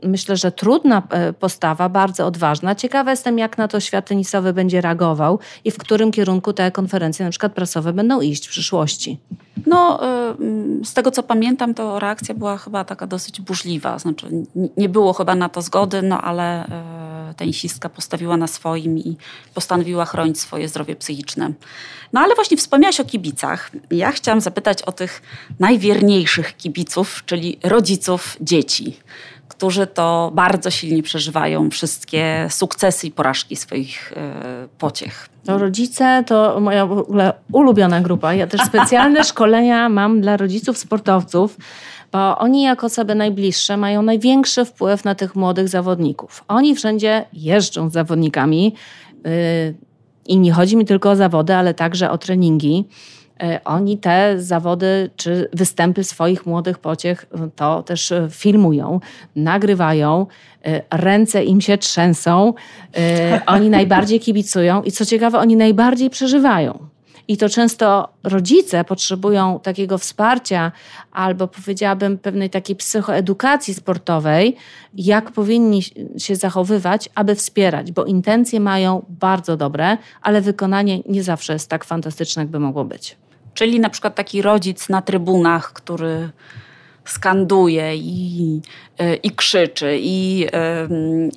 [0.03, 1.03] myślę, że trudna
[1.39, 2.75] postawa, bardzo odważna.
[2.75, 7.25] Ciekawa jestem, jak na to świat tenisowy będzie reagował i w którym kierunku te konferencje,
[7.25, 9.19] na przykład prasowe, będą iść w przyszłości.
[9.67, 10.01] No,
[10.83, 13.99] y, z tego co pamiętam, to reakcja była chyba taka dosyć burzliwa.
[13.99, 14.27] Znaczy,
[14.77, 16.65] nie było chyba na to zgody, no ale
[17.31, 19.17] y, tenisistka postawiła na swoim i
[19.55, 21.53] postanowiła chronić swoje zdrowie psychiczne.
[22.13, 23.71] No ale właśnie wspomniałaś o kibicach.
[23.91, 25.23] Ja chciałam zapytać o tych
[25.61, 28.97] najwierniejszych kibiców, czyli rodziców dzieci
[29.51, 35.29] którzy to bardzo silnie przeżywają wszystkie sukcesy i porażki swoich e, pociech.
[35.45, 38.35] To rodzice to moja w ogóle ulubiona grupa.
[38.35, 41.57] Ja też specjalne szkolenia mam dla rodziców sportowców,
[42.13, 46.45] bo oni jako osoby najbliższe mają największy wpływ na tych młodych zawodników.
[46.49, 48.75] Oni wszędzie jeżdżą z zawodnikami
[49.25, 49.31] yy,
[50.27, 52.85] i nie chodzi mi tylko o zawody, ale także o treningi.
[53.43, 59.01] E, oni te zawody czy występy swoich młodych pociech e, to też e, filmują,
[59.37, 60.27] nagrywają,
[60.91, 62.55] ręce im się trzęsą,
[63.47, 66.91] oni najbardziej kibicują i co ciekawe, oni najbardziej przeżywają.
[67.29, 70.73] I to często rodzice potrzebują takiego wsparcia
[71.13, 74.57] albo powiedziałabym pewnej takiej psychoedukacji sportowej,
[74.95, 75.83] jak powinni
[76.19, 81.85] się zachowywać, aby wspierać, bo intencje mają bardzo dobre, ale wykonanie nie zawsze jest tak
[81.85, 83.17] fantastyczne, jakby mogło być.
[83.55, 86.31] Czyli na przykład taki rodzic na trybunach, który
[87.05, 88.61] skanduje i,
[88.99, 90.47] e, i krzyczy, i,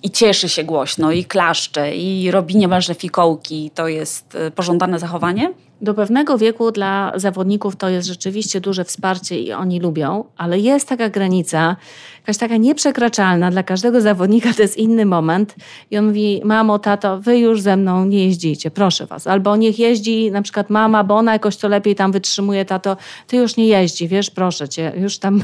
[0.03, 3.71] i cieszy się głośno, i klaszcze, i robi niemalże fikołki.
[3.75, 5.53] To jest e, pożądane zachowanie?
[5.81, 10.89] Do pewnego wieku dla zawodników to jest rzeczywiście duże wsparcie i oni lubią, ale jest
[10.89, 11.75] taka granica,
[12.19, 13.51] jakaś taka nieprzekraczalna.
[13.51, 15.55] Dla każdego zawodnika to jest inny moment
[15.91, 19.27] i on mówi, mamo, tato, wy już ze mną nie jeździcie, proszę was.
[19.27, 23.37] Albo niech jeździ na przykład mama, bo ona jakoś to lepiej tam wytrzymuje, tato, ty
[23.37, 25.43] już nie jeździ, wiesz, proszę cię, już tam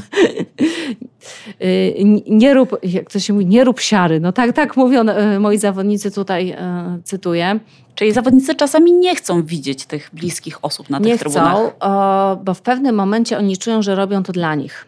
[1.62, 1.94] y,
[2.26, 4.20] nie rób, jak to się mówi, nie rób siary.
[4.20, 6.56] No tak, tak mówią y, moi zawodnicy tutaj, y,
[7.02, 7.60] cytuję.
[8.00, 11.54] Czyli zawodnicy czasami nie chcą widzieć tych bliskich osób na nie tych trybunach.
[11.54, 14.86] Nie chcą, bo w pewnym momencie oni czują, że robią to dla nich.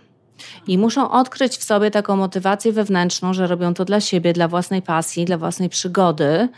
[0.66, 4.82] I muszą odkryć w sobie taką motywację wewnętrzną, że robią to dla siebie, dla własnej
[4.82, 6.48] pasji, dla własnej przygody,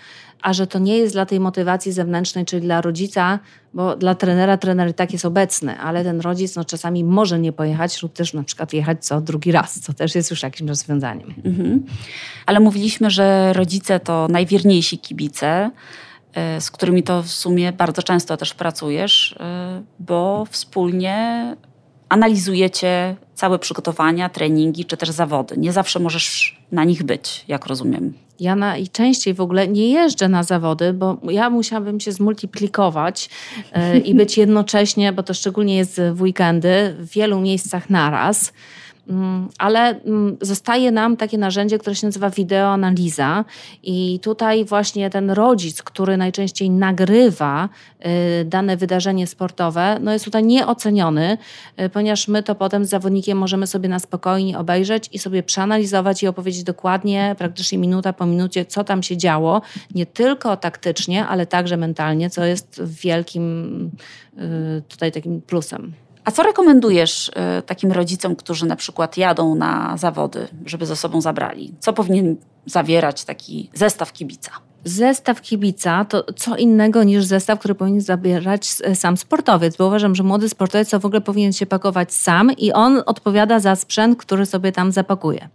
[0.42, 3.38] a że to nie jest dla tej motywacji zewnętrznej, czyli dla rodzica,
[3.72, 7.52] bo dla trenera trener i tak jest obecny, ale ten rodzic no, czasami może nie
[7.52, 11.34] pojechać lub też na przykład jechać co drugi raz, co też jest już jakimś rozwiązaniem.
[11.44, 11.84] Mhm.
[12.46, 15.70] Ale mówiliśmy, że rodzice to najwierniejsi kibice.
[16.34, 21.56] E, z którymi to w sumie bardzo często też pracujesz, e, bo wspólnie
[22.08, 25.54] analizujecie całe przygotowania, treningi czy też zawody.
[25.56, 28.14] Nie zawsze możesz na nich być, jak rozumiem.
[28.40, 33.30] Ja najczęściej w ogóle nie jeżdżę na zawody, bo ja musiałabym się zmultiplikować
[33.76, 38.52] yy, i być jednocześnie, bo to szczególnie jest w weekendy, w wielu miejscach naraz.
[39.08, 43.44] Mm, ale mm, zostaje nam takie narzędzie, które się nazywa wideoanaliza
[43.82, 47.68] i tutaj właśnie ten rodzic, który najczęściej nagrywa
[48.40, 51.38] y, dane wydarzenie sportowe, no jest tutaj nieoceniony,
[51.80, 56.22] y, ponieważ my to potem z zawodnikiem możemy sobie na spokojnie obejrzeć i sobie przeanalizować
[56.22, 59.62] i opowiedzieć dokładnie, praktycznie minuta po minucie, co tam się działo,
[59.94, 63.90] nie tylko taktycznie, ale także mentalnie, co jest wielkim
[64.38, 66.03] y, tutaj takim plusem.
[66.24, 71.20] A co rekomendujesz y, takim rodzicom, którzy na przykład jadą na zawody, żeby ze sobą
[71.20, 71.74] zabrali?
[71.80, 74.50] Co powinien zawierać taki zestaw kibica?
[74.84, 80.22] Zestaw kibica to co innego niż zestaw, który powinien zabierać sam sportowiec, bo uważam, że
[80.22, 84.46] młody sportowiec to w ogóle powinien się pakować sam i on odpowiada za sprzęt, który
[84.46, 85.48] sobie tam zapakuje.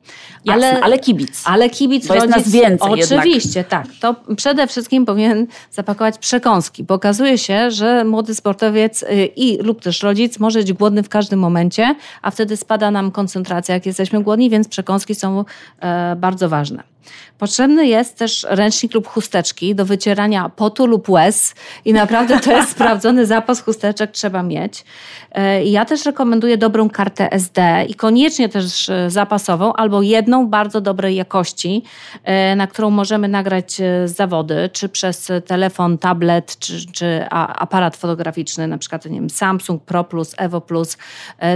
[0.47, 1.41] Ale, Jasne, ale kibic.
[1.45, 3.87] Ale kibic bo rodzic, jest nas więcej Oczywiście, jednak.
[3.87, 3.95] tak.
[3.99, 6.83] To przede wszystkim powinien zapakować przekąski.
[6.83, 11.09] Bo okazuje się, że młody sportowiec y, i lub też rodzic może być głodny w
[11.09, 15.45] każdym momencie, a wtedy spada nam koncentracja, jak jesteśmy głodni, więc przekąski są
[15.79, 16.83] e, bardzo ważne.
[17.37, 21.55] Potrzebny jest też ręcznik lub chusteczki do wycierania potu lub łez
[21.85, 24.85] i naprawdę to jest sprawdzony zapas chusteczek trzeba mieć.
[25.31, 30.81] E, ja też rekomenduję dobrą kartę SD i koniecznie też e, zapasową albo jedną bardzo
[30.81, 31.83] dobrej jakości,
[32.23, 38.77] e, na którą możemy nagrać zawody, czy przez telefon, tablet, czy, czy aparat fotograficzny, na
[38.77, 40.97] przykład nie wiem, Samsung Pro Plus, Evo Plus,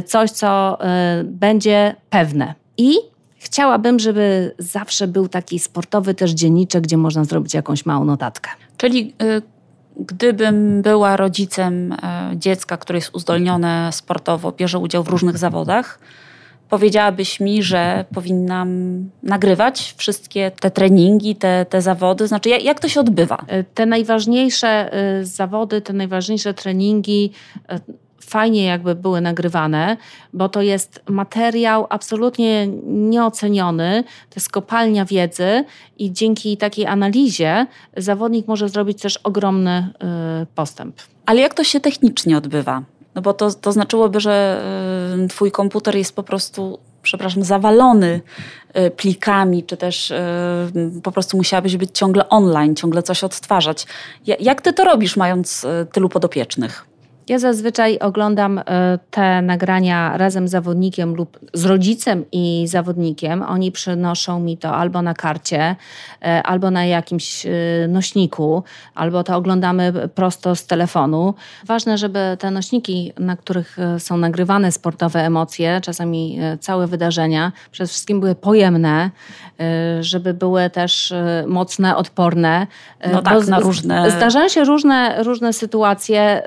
[0.05, 0.77] coś co
[1.23, 2.53] będzie pewne.
[2.77, 3.12] I
[3.43, 8.49] Chciałabym, żeby zawsze był taki sportowy też dzienniczek, gdzie można zrobić jakąś małą notatkę.
[8.77, 9.41] Czyli y,
[9.97, 11.97] gdybym była rodzicem y,
[12.35, 15.99] dziecka, które jest uzdolnione sportowo, bierze udział w różnych zawodach,
[16.69, 18.69] powiedziałabyś mi, że powinnam
[19.23, 22.27] nagrywać wszystkie te treningi, te, te zawody?
[22.27, 23.45] Znaczy, jak, jak to się odbywa?
[23.53, 27.31] Y, te najważniejsze y, zawody, te najważniejsze treningi
[27.71, 28.02] y,
[28.33, 29.97] fajnie jakby były nagrywane,
[30.33, 35.65] bo to jest materiał absolutnie nieoceniony, to jest kopalnia wiedzy
[35.97, 37.67] i dzięki takiej analizie
[37.97, 39.89] zawodnik może zrobić też ogromny
[40.43, 40.95] y, postęp.
[41.25, 42.83] Ale jak to się technicznie odbywa?
[43.15, 44.61] No bo to, to znaczyłoby, że
[45.23, 48.21] y, twój komputer jest po prostu przepraszam, zawalony
[48.77, 50.13] y, plikami, czy też
[51.03, 53.85] po prostu musiałabyś być ciągle online, ciągle coś odtwarzać.
[54.39, 56.92] Jak ty to robisz, mając tylu podopiecznych?
[57.29, 58.63] Ja zazwyczaj oglądam e,
[59.11, 63.41] te nagrania razem z zawodnikiem lub z rodzicem i zawodnikiem.
[63.41, 65.75] Oni przynoszą mi to albo na karcie,
[66.21, 67.49] e, albo na jakimś e,
[67.87, 68.63] nośniku,
[68.95, 71.33] albo to oglądamy prosto z telefonu.
[71.65, 78.19] Ważne, żeby te nośniki, na których są nagrywane sportowe emocje, czasami całe wydarzenia, przede wszystkim
[78.19, 79.11] były pojemne,
[79.99, 81.13] żeby były też
[81.47, 82.67] mocne, odporne.
[83.11, 84.11] No tak, na różne...
[84.11, 86.43] Zdarzają się różne, różne sytuacje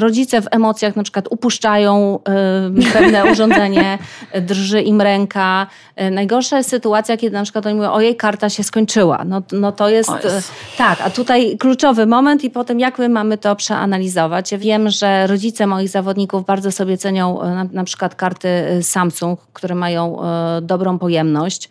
[0.00, 2.18] rodzice w emocjach na przykład upuszczają
[2.92, 3.98] pewne urządzenie,
[4.40, 5.66] drży im ręka.
[6.00, 9.24] Y, najgorsza jest sytuacja, kiedy na przykład oni mówią, ojej, karta się skończyła.
[9.24, 10.52] No, no to jest, jest.
[10.78, 14.52] tak, a tutaj kluczowy moment i potem jak my mamy to przeanalizować.
[14.52, 18.48] Ja wiem, że rodzice moich zawodników bardzo sobie cenią na, na przykład karty
[18.82, 20.18] Samsung, które mają
[20.62, 21.70] dobrą pojemność.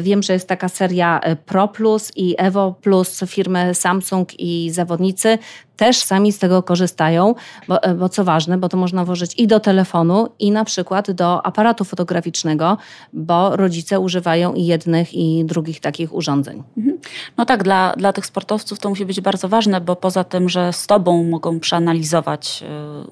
[0.00, 5.38] Wiem, że jest taka seria Pro Plus i Evo Plus firmy Samsung i zawodnicy
[5.78, 7.34] też sami z tego korzystają,
[7.68, 11.10] bo, e, bo co ważne, bo to można włożyć i do telefonu, i na przykład
[11.10, 12.78] do aparatu fotograficznego,
[13.12, 16.62] bo rodzice używają i jednych, i drugich takich urządzeń.
[16.76, 16.98] Mhm.
[17.36, 20.72] No tak, dla, dla tych sportowców to musi być bardzo ważne, bo poza tym, że
[20.72, 22.64] z tobą mogą przeanalizować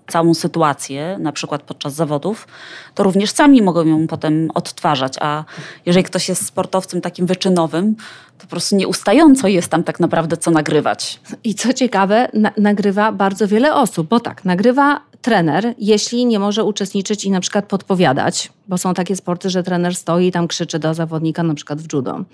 [0.06, 2.48] y, całą sytuację, na przykład podczas zawodów,
[2.94, 5.14] to również sami mogą ją potem odtwarzać.
[5.20, 5.44] A
[5.86, 7.96] jeżeli ktoś jest sportowcem takim wyczynowym,
[8.38, 11.20] to po prostu nieustająco jest tam tak naprawdę co nagrywać.
[11.44, 16.64] I co ciekawe, na nagrywa bardzo wiele osób, bo tak, nagrywa trener, jeśli nie może
[16.64, 20.78] uczestniczyć i na przykład podpowiadać, bo są takie sporty, że trener stoi i tam krzyczy
[20.78, 22.24] do zawodnika, na przykład w judo.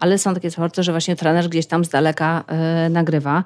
[0.00, 2.44] Ale są takie sporty, że właśnie trener gdzieś tam z daleka
[2.86, 3.44] y, nagrywa.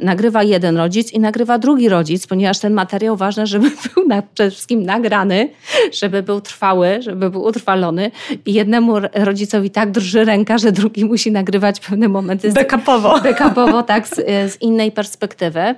[0.00, 4.22] Y, nagrywa jeden rodzic i nagrywa drugi rodzic, ponieważ ten materiał ważny, żeby był na,
[4.22, 5.50] przede wszystkim nagrany,
[5.92, 8.10] żeby był trwały, żeby był utrwalony
[8.46, 12.50] i jednemu rodzicowi tak drży ręka, że drugi musi nagrywać pewne momenty.
[12.50, 13.20] Z, backupowo.
[13.20, 14.14] Backupowo, tak, z,
[14.52, 15.60] z innej perspektywy.
[15.60, 15.74] Y,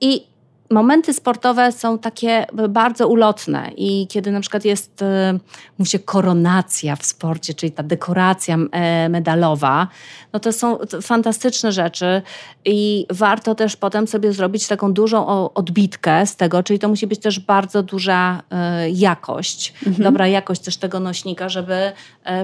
[0.00, 0.29] I
[0.70, 5.38] momenty sportowe są takie bardzo ulotne i kiedy na przykład jest, e,
[5.78, 9.88] mówi się koronacja w sporcie, czyli ta dekoracja e, medalowa,
[10.32, 12.22] no to są fantastyczne rzeczy
[12.64, 17.20] i warto też potem sobie zrobić taką dużą odbitkę z tego, czyli to musi być
[17.20, 20.04] też bardzo duża e, jakość, mhm.
[20.04, 21.92] dobra jakość też tego nośnika, żeby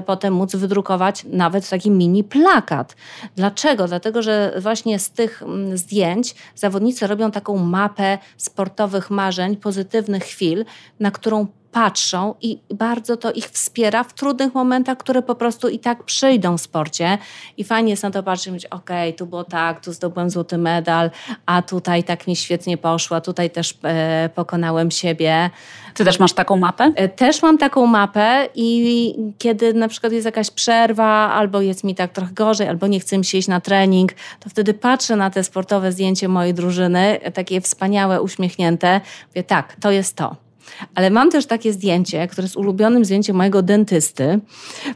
[0.05, 2.95] potem móc wydrukować nawet taki mini plakat.
[3.35, 3.87] Dlaczego?
[3.87, 10.65] Dlatego, że właśnie z tych zdjęć zawodnicy robią taką mapę sportowych marzeń, pozytywnych chwil,
[10.99, 15.79] na którą patrzą i bardzo to ich wspiera w trudnych momentach, które po prostu i
[15.79, 17.17] tak przyjdą w sporcie.
[17.57, 20.29] I fajnie jest na to patrzeć i mówić, okej, okay, tu było tak, tu zdobyłem
[20.29, 21.11] złoty medal,
[21.45, 25.49] a tutaj tak mi świetnie poszło, tutaj też e, pokonałem siebie.
[25.93, 26.91] Ty też masz taką mapę?
[26.95, 31.95] E, też mam taką mapę i kiedy na przykład jest jakaś przerwa, albo jest mi
[31.95, 35.29] tak trochę gorzej, albo nie chcę mi się iść na trening, to wtedy patrzę na
[35.29, 39.01] te sportowe zdjęcie mojej drużyny, takie wspaniałe, uśmiechnięte.
[39.27, 40.46] Mówię, tak, to jest to.
[40.95, 44.39] Ale mam też takie zdjęcie, które jest ulubionym zdjęciem mojego dentysty,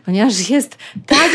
[0.06, 1.30] ponieważ jest tak,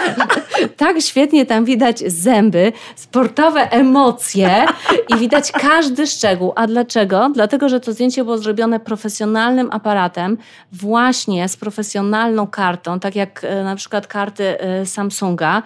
[0.76, 4.66] tak świetnie tam widać zęby, sportowe emocje
[5.08, 6.52] i widać każdy szczegół.
[6.56, 7.30] A dlaczego?
[7.34, 10.38] Dlatego, że to zdjęcie było zrobione profesjonalnym aparatem,
[10.72, 15.62] właśnie z profesjonalną kartą, tak jak e, na przykład karty e, Samsunga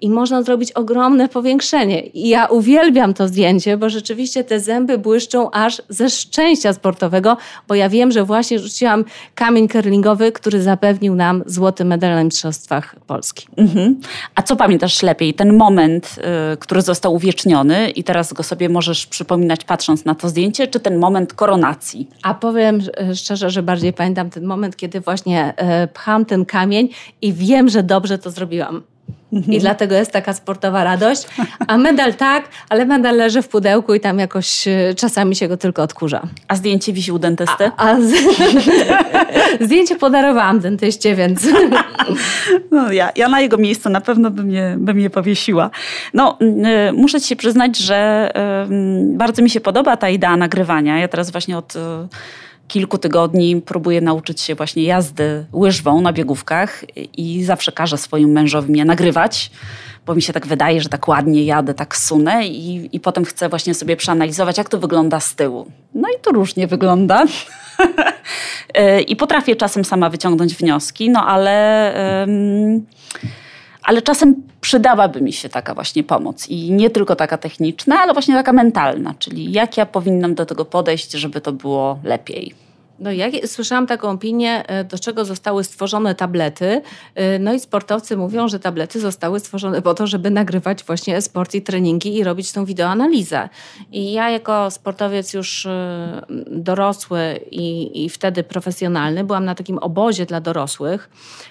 [0.00, 2.00] i można zrobić ogromne powiększenie.
[2.00, 7.35] I ja uwielbiam to zdjęcie, bo rzeczywiście te zęby błyszczą aż ze szczęścia sportowego,
[7.68, 12.96] bo ja wiem, że właśnie rzuciłam kamień curlingowy, który zapewnił nam złoty medal na Mistrzostwach
[13.06, 13.46] Polski.
[13.56, 14.00] Mhm.
[14.34, 15.34] A co pamiętasz lepiej?
[15.34, 16.16] Ten moment,
[16.52, 20.80] y, który został uwieczniony i teraz go sobie możesz przypominać patrząc na to zdjęcie, czy
[20.80, 22.08] ten moment koronacji?
[22.22, 22.80] A powiem
[23.14, 26.88] szczerze, że bardziej pamiętam ten moment, kiedy właśnie y, pcham ten kamień
[27.22, 28.82] i wiem, że dobrze to zrobiłam.
[29.32, 29.52] Mhm.
[29.52, 31.26] I dlatego jest taka sportowa radość.
[31.66, 35.56] A medal tak, ale medal leży w pudełku i tam jakoś e, czasami się go
[35.56, 36.22] tylko odkurza.
[36.48, 37.70] A zdjęcie wisi u dentysty?
[37.76, 38.12] A, a z...
[39.66, 41.48] zdjęcie podarowałam dentyście, więc...
[42.72, 45.70] no, ja, ja na jego miejscu na pewno bym je, bym je powiesiła.
[46.14, 46.38] No,
[46.88, 48.30] y, muszę ci się przyznać, że
[48.66, 50.98] y, bardzo mi się podoba ta idea nagrywania.
[50.98, 51.76] Ja teraz właśnie od...
[51.76, 51.78] Y,
[52.68, 56.84] kilku tygodni próbuję nauczyć się właśnie jazdy łyżwą na biegówkach
[57.16, 59.50] i zawsze każę swoim mężowi mnie nagrywać,
[60.06, 63.48] bo mi się tak wydaje, że tak ładnie jadę, tak sunę i, i potem chcę
[63.48, 65.66] właśnie sobie przeanalizować, jak to wygląda z tyłu.
[65.94, 67.24] No i to różnie wygląda.
[69.08, 72.24] I potrafię czasem sama wyciągnąć wnioski, no ale...
[72.26, 72.86] Um,
[73.86, 78.34] ale czasem przydałaby mi się taka właśnie pomoc i nie tylko taka techniczna, ale właśnie
[78.34, 82.54] taka mentalna, czyli jak ja powinnam do tego podejść, żeby to było lepiej.
[82.98, 86.82] No ja słyszałam taką opinię, e, do czego zostały stworzone tablety.
[87.14, 91.54] E, no i sportowcy mówią, że tablety zostały stworzone po to, żeby nagrywać właśnie sport
[91.54, 93.48] i treningi i robić tą wideoanalizę.
[93.92, 100.26] I ja jako sportowiec już e, dorosły i, i wtedy profesjonalny byłam na takim obozie
[100.26, 101.10] dla dorosłych.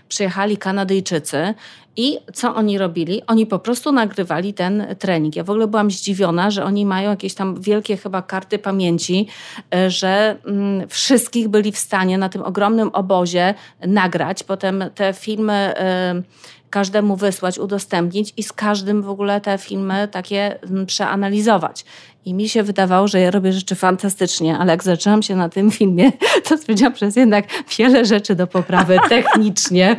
[0.09, 1.53] Przyjechali Kanadyjczycy
[1.97, 3.21] i co oni robili?
[3.27, 5.35] Oni po prostu nagrywali ten trening.
[5.35, 9.27] Ja w ogóle byłam zdziwiona, że oni mają jakieś tam wielkie chyba karty pamięci,
[9.75, 13.53] e, że mm, wszystkich byli w stanie na tym ogromnym obozie
[13.87, 14.43] nagrać.
[14.43, 16.21] Potem te filmy e,
[16.69, 21.85] każdemu wysłać, udostępnić i z każdym w ogóle te filmy takie mm, przeanalizować.
[22.25, 25.71] I mi się wydawało, że ja robię rzeczy fantastycznie, ale jak zaczęłam się na tym
[25.71, 26.11] filmie,
[26.49, 27.45] to stwierdziłam przez jednak
[27.77, 29.95] wiele rzeczy do poprawy technicznie.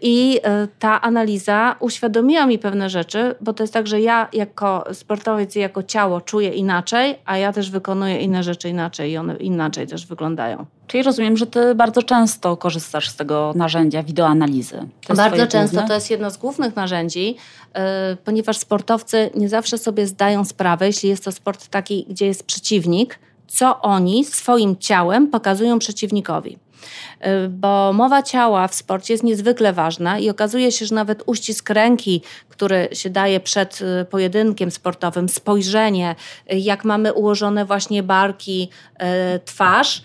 [0.00, 4.84] I e, ta analiza uświadomiła mi pewne rzeczy, bo to jest tak, że ja jako
[4.92, 9.36] sportowiec i jako ciało czuję inaczej, a ja też wykonuję inne rzeczy inaczej i one
[9.36, 10.66] inaczej też wyglądają.
[10.86, 14.86] Czyli rozumiem, że ty bardzo często korzystasz z tego narzędzia wideoanalizy.
[15.16, 15.88] Bardzo często główne?
[15.88, 17.36] to jest jedno z głównych narzędzi,
[17.74, 17.80] yy,
[18.24, 23.18] ponieważ sportowcy nie zawsze sobie zdają sprawę, jeśli jest to sport taki, gdzie jest przeciwnik,
[23.46, 26.58] co oni swoim ciałem pokazują przeciwnikowi.
[27.26, 31.70] Y, bo mowa ciała w sporcie jest niezwykle ważna i okazuje się, że nawet uścisk
[31.70, 36.14] ręki, który się daje przed y, pojedynkiem sportowym, spojrzenie,
[36.52, 38.68] y, jak mamy ułożone właśnie barki,
[39.44, 40.02] twarz,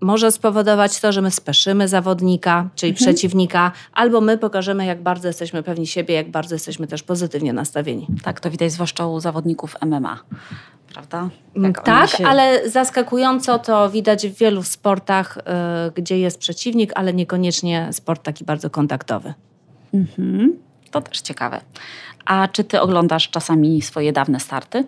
[0.00, 3.04] może spowodować to, że my speszymy zawodnika, czyli mhm.
[3.04, 8.06] przeciwnika, albo my pokażemy, jak bardzo jesteśmy pewni siebie, jak bardzo jesteśmy też pozytywnie nastawieni.
[8.22, 10.18] Tak, to widać zwłaszcza u zawodników MMA.
[10.92, 11.28] Prawda?
[11.56, 12.26] Mm, tak, się...
[12.26, 15.38] ale zaskakująco to widać w wielu sportach,
[15.84, 19.34] yy, gdzie jest przeciwnik, ale niekoniecznie sport taki bardzo kontaktowy.
[19.94, 20.56] Mhm.
[20.90, 21.60] To też ciekawe.
[22.24, 24.84] A czy ty oglądasz czasami swoje dawne starty?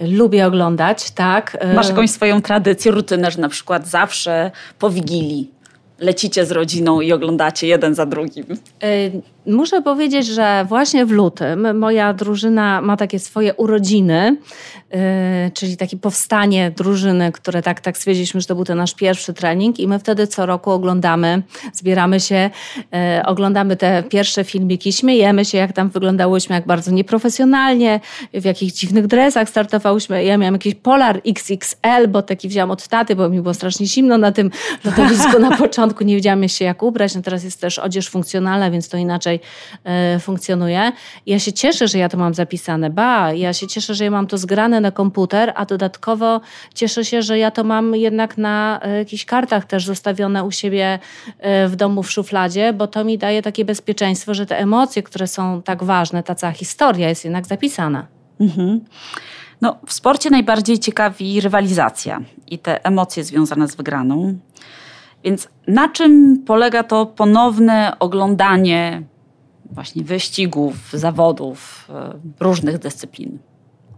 [0.00, 1.58] Lubię oglądać, tak.
[1.74, 5.50] Masz jakąś swoją tradycję, rutynę, że na przykład zawsze po Wigilii
[5.98, 8.46] lecicie z rodziną i oglądacie jeden za drugim?
[9.50, 14.36] Muszę powiedzieć, że właśnie w lutym moja drużyna ma takie swoje urodziny,
[14.92, 14.98] yy,
[15.54, 19.80] czyli takie powstanie drużyny, które tak, tak stwierdziliśmy, że to był ten nasz pierwszy trening
[19.80, 25.58] i my wtedy co roku oglądamy, zbieramy się, yy, oglądamy te pierwsze filmiki, śmiejemy się,
[25.58, 28.00] jak tam wyglądałyśmy, jak bardzo nieprofesjonalnie,
[28.34, 30.24] w jakich dziwnych dresach startowałyśmy.
[30.24, 34.18] Ja miałam jakiś Polar XXL, bo taki wziąłam od taty, bo mi było strasznie zimno
[34.18, 34.50] na tym
[34.84, 38.88] lodowisku na początku, nie wiedziałam się jak ubrać, no teraz jest też odzież funkcjonalna, więc
[38.88, 39.39] to inaczej
[39.84, 40.92] e, funkcjonuje.
[41.26, 42.90] Ja się cieszę, że ja to mam zapisane.
[42.90, 46.40] Ba, ja się cieszę, że ja mam to zgrane na komputer, a dodatkowo
[46.74, 50.98] cieszę się, że ja to mam jednak na e, jakichś kartach też zostawione u siebie
[51.38, 55.26] e, w domu w szufladzie, bo to mi daje takie bezpieczeństwo, że te emocje, które
[55.26, 58.06] są tak ważne, ta cała historia jest jednak zapisana.
[58.40, 58.80] Mhm.
[59.60, 64.38] No, w sporcie najbardziej ciekawi rywalizacja i te emocje związane z wygraną.
[65.24, 69.02] Więc na czym polega to ponowne oglądanie
[69.70, 73.38] właśnie wyścigów, zawodów, e, różnych dyscyplin?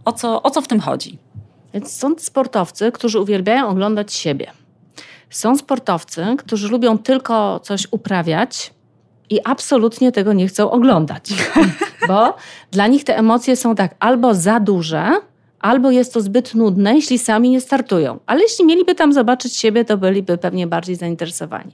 [0.05, 1.17] O co, o co w tym chodzi?
[1.73, 4.51] Więc są sportowcy, którzy uwielbiają oglądać siebie.
[5.29, 8.73] Są sportowcy, którzy lubią tylko coś uprawiać
[9.29, 11.29] i absolutnie tego nie chcą oglądać,
[12.07, 12.35] bo
[12.71, 15.11] dla nich te emocje są tak albo za duże,
[15.63, 18.19] albo jest to zbyt nudne, jeśli sami nie startują.
[18.25, 21.71] Ale jeśli mieliby tam zobaczyć siebie, to byliby pewnie bardziej zainteresowani.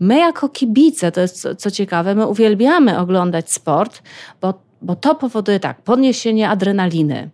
[0.00, 4.02] My jako kibice, to jest co, co ciekawe, my uwielbiamy oglądać sport,
[4.40, 7.30] bo, bo to powoduje tak, podniesienie adrenaliny.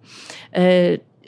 [0.52, 0.60] Yy,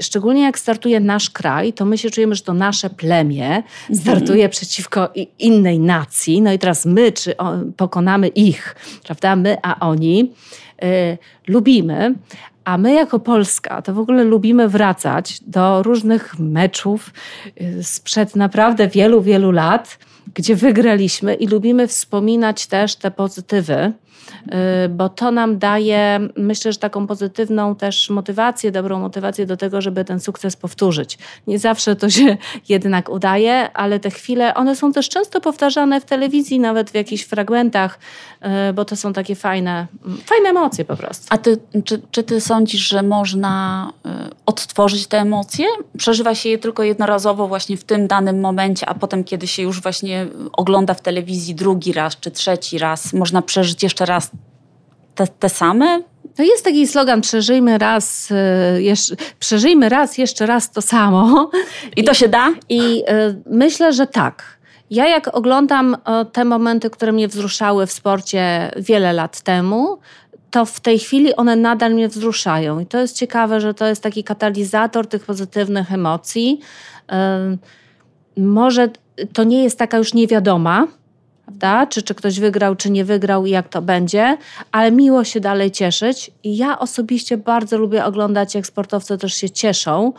[0.00, 3.98] szczególnie jak startuje nasz kraj, to my się czujemy, że to nasze plemię mhm.
[4.00, 5.08] startuje przeciwko
[5.38, 6.42] innej nacji.
[6.42, 7.34] No i teraz my, czy
[7.76, 9.36] pokonamy ich, prawda?
[9.36, 10.32] My, a oni.
[10.82, 12.14] Yy, lubimy,
[12.68, 17.10] a my jako Polska to w ogóle lubimy wracać do różnych meczów
[17.60, 19.98] y, sprzed naprawdę wielu, wielu lat,
[20.34, 23.92] gdzie wygraliśmy i lubimy wspominać też te pozytywy
[24.90, 30.04] bo to nam daje, myślę, że taką pozytywną też motywację, dobrą motywację do tego, żeby
[30.04, 31.18] ten sukces powtórzyć.
[31.46, 32.36] Nie zawsze to się
[32.68, 37.24] jednak udaje, ale te chwile, one są też często powtarzane w telewizji, nawet w jakichś
[37.24, 37.98] fragmentach,
[38.68, 39.86] y, bo to są takie fajne,
[40.24, 41.26] fajne emocje po prostu.
[41.30, 44.10] A ty, czy, czy ty sądzisz, że można y,
[44.46, 45.66] odtworzyć te emocje?
[45.98, 49.82] Przeżywa się je tylko jednorazowo właśnie w tym danym momencie, a potem, kiedy się już
[49.82, 54.30] właśnie ogląda w telewizji drugi raz czy trzeci raz, można przeżyć jeszcze raz
[55.14, 56.02] te, te same?
[56.36, 61.50] To jest taki slogan, przeżyjmy raz, e, jeszcze, przeżyjmy raz, jeszcze raz to samo.
[61.96, 62.48] I to się da?
[62.68, 64.58] I e, myślę, że tak.
[64.90, 65.96] Ja jak oglądam
[66.32, 69.98] te momenty, które mnie wzruszały w sporcie wiele lat temu,
[70.50, 72.80] to w tej chwili one nadal mnie wzruszają.
[72.80, 76.60] I to jest ciekawe, że to jest taki katalizator tych pozytywnych emocji.
[78.36, 78.88] Może
[79.32, 80.86] to nie jest taka już niewiadoma,
[81.48, 81.86] prawda?
[81.86, 84.36] Czy, czy ktoś wygrał, czy nie wygrał i jak to będzie,
[84.72, 86.30] ale miło się dalej cieszyć.
[86.44, 90.12] I ja osobiście bardzo lubię oglądać, jak sportowcy też się cieszą.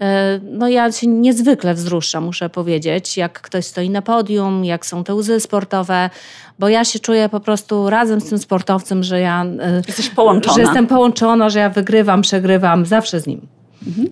[0.00, 5.04] E, no ja się niezwykle wzruszam, muszę powiedzieć, jak ktoś stoi na podium, jak są
[5.04, 6.10] te łzy sportowe,
[6.58, 9.44] bo ja się czuję po prostu razem z tym sportowcem, że ja...
[9.60, 10.54] E, Jesteś połączona.
[10.54, 13.46] Że jestem połączona, że ja wygrywam, przegrywam, zawsze z nim.
[13.86, 14.08] Mhm.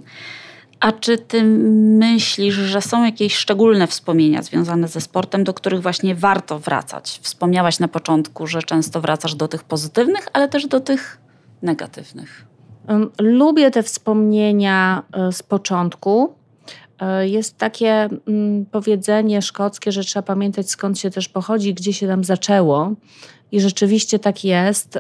[0.80, 1.44] A czy ty
[1.98, 7.20] myślisz, że są jakieś szczególne wspomnienia związane ze sportem, do których właśnie warto wracać?
[7.22, 11.18] Wspomniałaś na początku, że często wracasz do tych pozytywnych, ale też do tych
[11.62, 12.46] negatywnych.
[13.18, 16.34] Lubię te wspomnienia e, z początku.
[17.00, 22.06] E, jest takie mm, powiedzenie szkockie, że trzeba pamiętać skąd się też pochodzi, gdzie się
[22.06, 22.92] tam zaczęło.
[23.52, 24.98] I rzeczywiście tak jest.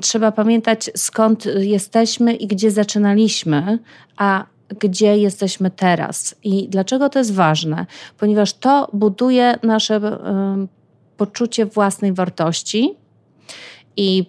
[0.00, 3.78] Trzeba pamiętać skąd jesteśmy i gdzie zaczynaliśmy,
[4.16, 4.46] a
[4.78, 6.34] gdzie jesteśmy teraz.
[6.44, 7.86] I dlaczego to jest ważne?
[8.18, 10.00] Ponieważ to buduje nasze
[11.16, 12.96] poczucie własnej wartości,
[13.96, 14.24] i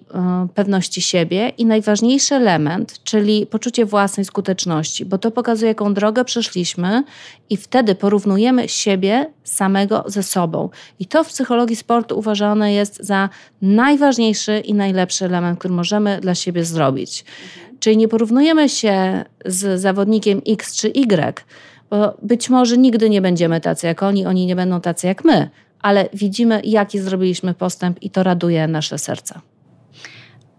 [0.46, 1.50] y, pewności siebie.
[1.50, 7.04] I najważniejszy element, czyli poczucie własnej skuteczności, bo to pokazuje, jaką drogę przeszliśmy,
[7.50, 10.70] i wtedy porównujemy siebie samego ze sobą.
[11.00, 13.30] I to w psychologii sportu uważane jest za
[13.62, 17.26] najważniejszy i najlepszy element, który możemy dla siebie zrobić.
[17.56, 17.80] Mhm.
[17.80, 21.44] Czyli nie porównujemy się z zawodnikiem X czy Y,
[21.90, 25.50] bo być może nigdy nie będziemy tacy jak oni, oni nie będą tacy jak my,
[25.80, 29.42] ale widzimy, jaki zrobiliśmy postęp, i to raduje nasze serca.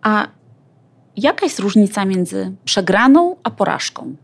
[0.05, 0.27] A
[1.17, 4.17] jaka jest różnica między przegraną a porażką?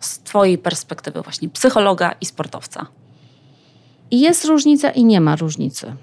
[0.00, 2.86] Z Twojej perspektywy, właśnie psychologa i sportowca.
[4.10, 5.96] I jest różnica, i nie ma różnicy.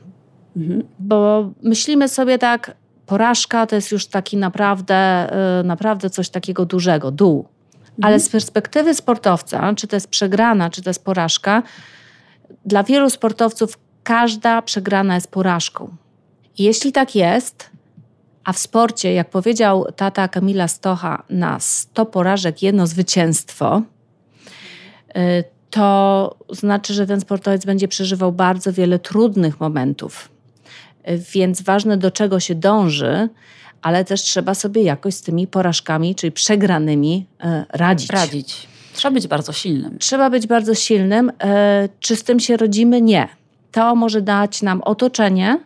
[0.58, 0.84] Mhm.
[1.00, 2.76] Bo myślimy sobie tak,
[3.06, 5.30] porażka to jest już taki naprawdę,
[5.62, 7.38] y, naprawdę coś takiego dużego, dół.
[7.38, 7.96] Mhm.
[8.02, 11.64] Ale z perspektywy sportowca, czy to jest przegrana, czy to jest porażka,
[12.66, 15.96] dla wielu sportowców każda przegrana jest porażką.
[16.58, 17.70] I jeśli tak jest,
[18.48, 23.82] a w sporcie, jak powiedział tata Kamila Stocha, na 100 porażek jedno zwycięstwo,
[25.18, 30.30] y, to znaczy, że ten sportowiec będzie przeżywał bardzo wiele trudnych momentów.
[31.10, 33.30] Y, więc ważne, do czego się dąży,
[33.82, 38.10] ale też trzeba sobie jakoś z tymi porażkami, czyli przegranymi, y, radzić.
[38.10, 38.68] Radzić.
[38.94, 40.00] Trzeba być bardzo silnym.
[40.00, 41.32] Trzeba być bardzo silnym.
[42.00, 43.02] Czy z tym się rodzimy?
[43.02, 43.28] Nie.
[43.72, 45.60] To może dać nam otoczenie,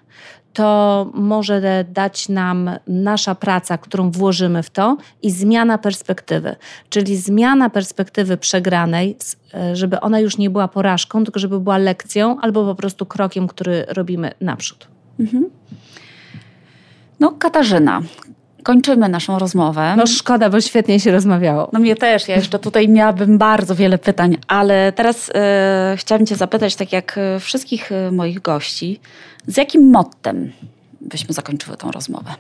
[0.54, 6.56] to może dać nam nasza praca, którą włożymy w to i zmiana perspektywy.
[6.90, 9.18] Czyli zmiana perspektywy przegranej,
[9.54, 13.48] e, żeby ona już nie była porażką, tylko żeby była lekcją albo po prostu krokiem,
[13.48, 14.88] który robimy naprzód.
[15.20, 15.50] Mhm.
[17.20, 18.02] No, Katarzyna,
[18.64, 19.94] kończymy naszą rozmowę.
[19.98, 21.70] No szkoda, bo świetnie się rozmawiało.
[21.74, 26.36] No mnie też, ja jeszcze tutaj miałabym bardzo wiele pytań, ale teraz e, chciałabym Cię
[26.36, 29.00] zapytać, tak jak e, wszystkich e, moich gości,
[29.48, 30.52] z jakim mottem
[31.02, 32.32] byśmy zakończyły tą rozmowę?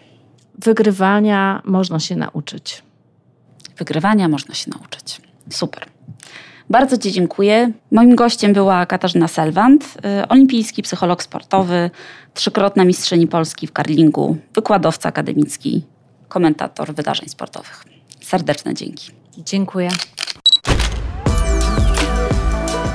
[0.59, 2.83] Wygrywania można się nauczyć.
[3.77, 5.21] Wygrywania można się nauczyć.
[5.49, 5.85] Super.
[6.69, 7.71] Bardzo Ci dziękuję.
[7.91, 9.97] Moim gościem była Katarzyna Selwand,
[10.29, 11.89] olimpijski psycholog sportowy,
[12.33, 15.83] trzykrotna mistrzyni Polski w karlingu, wykładowca akademicki,
[16.31, 17.85] komentator wydarzeń sportowych.
[18.21, 19.11] Serdeczne dzięki.
[19.37, 19.89] Dziękuję.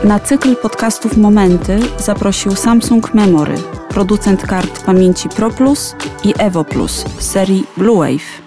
[0.04, 3.54] Na cykl podcastów Momenty zaprosił Samsung Memory,
[3.88, 8.45] producent kart pamięci Pro Plus i Evo Plus z serii Blue Wave.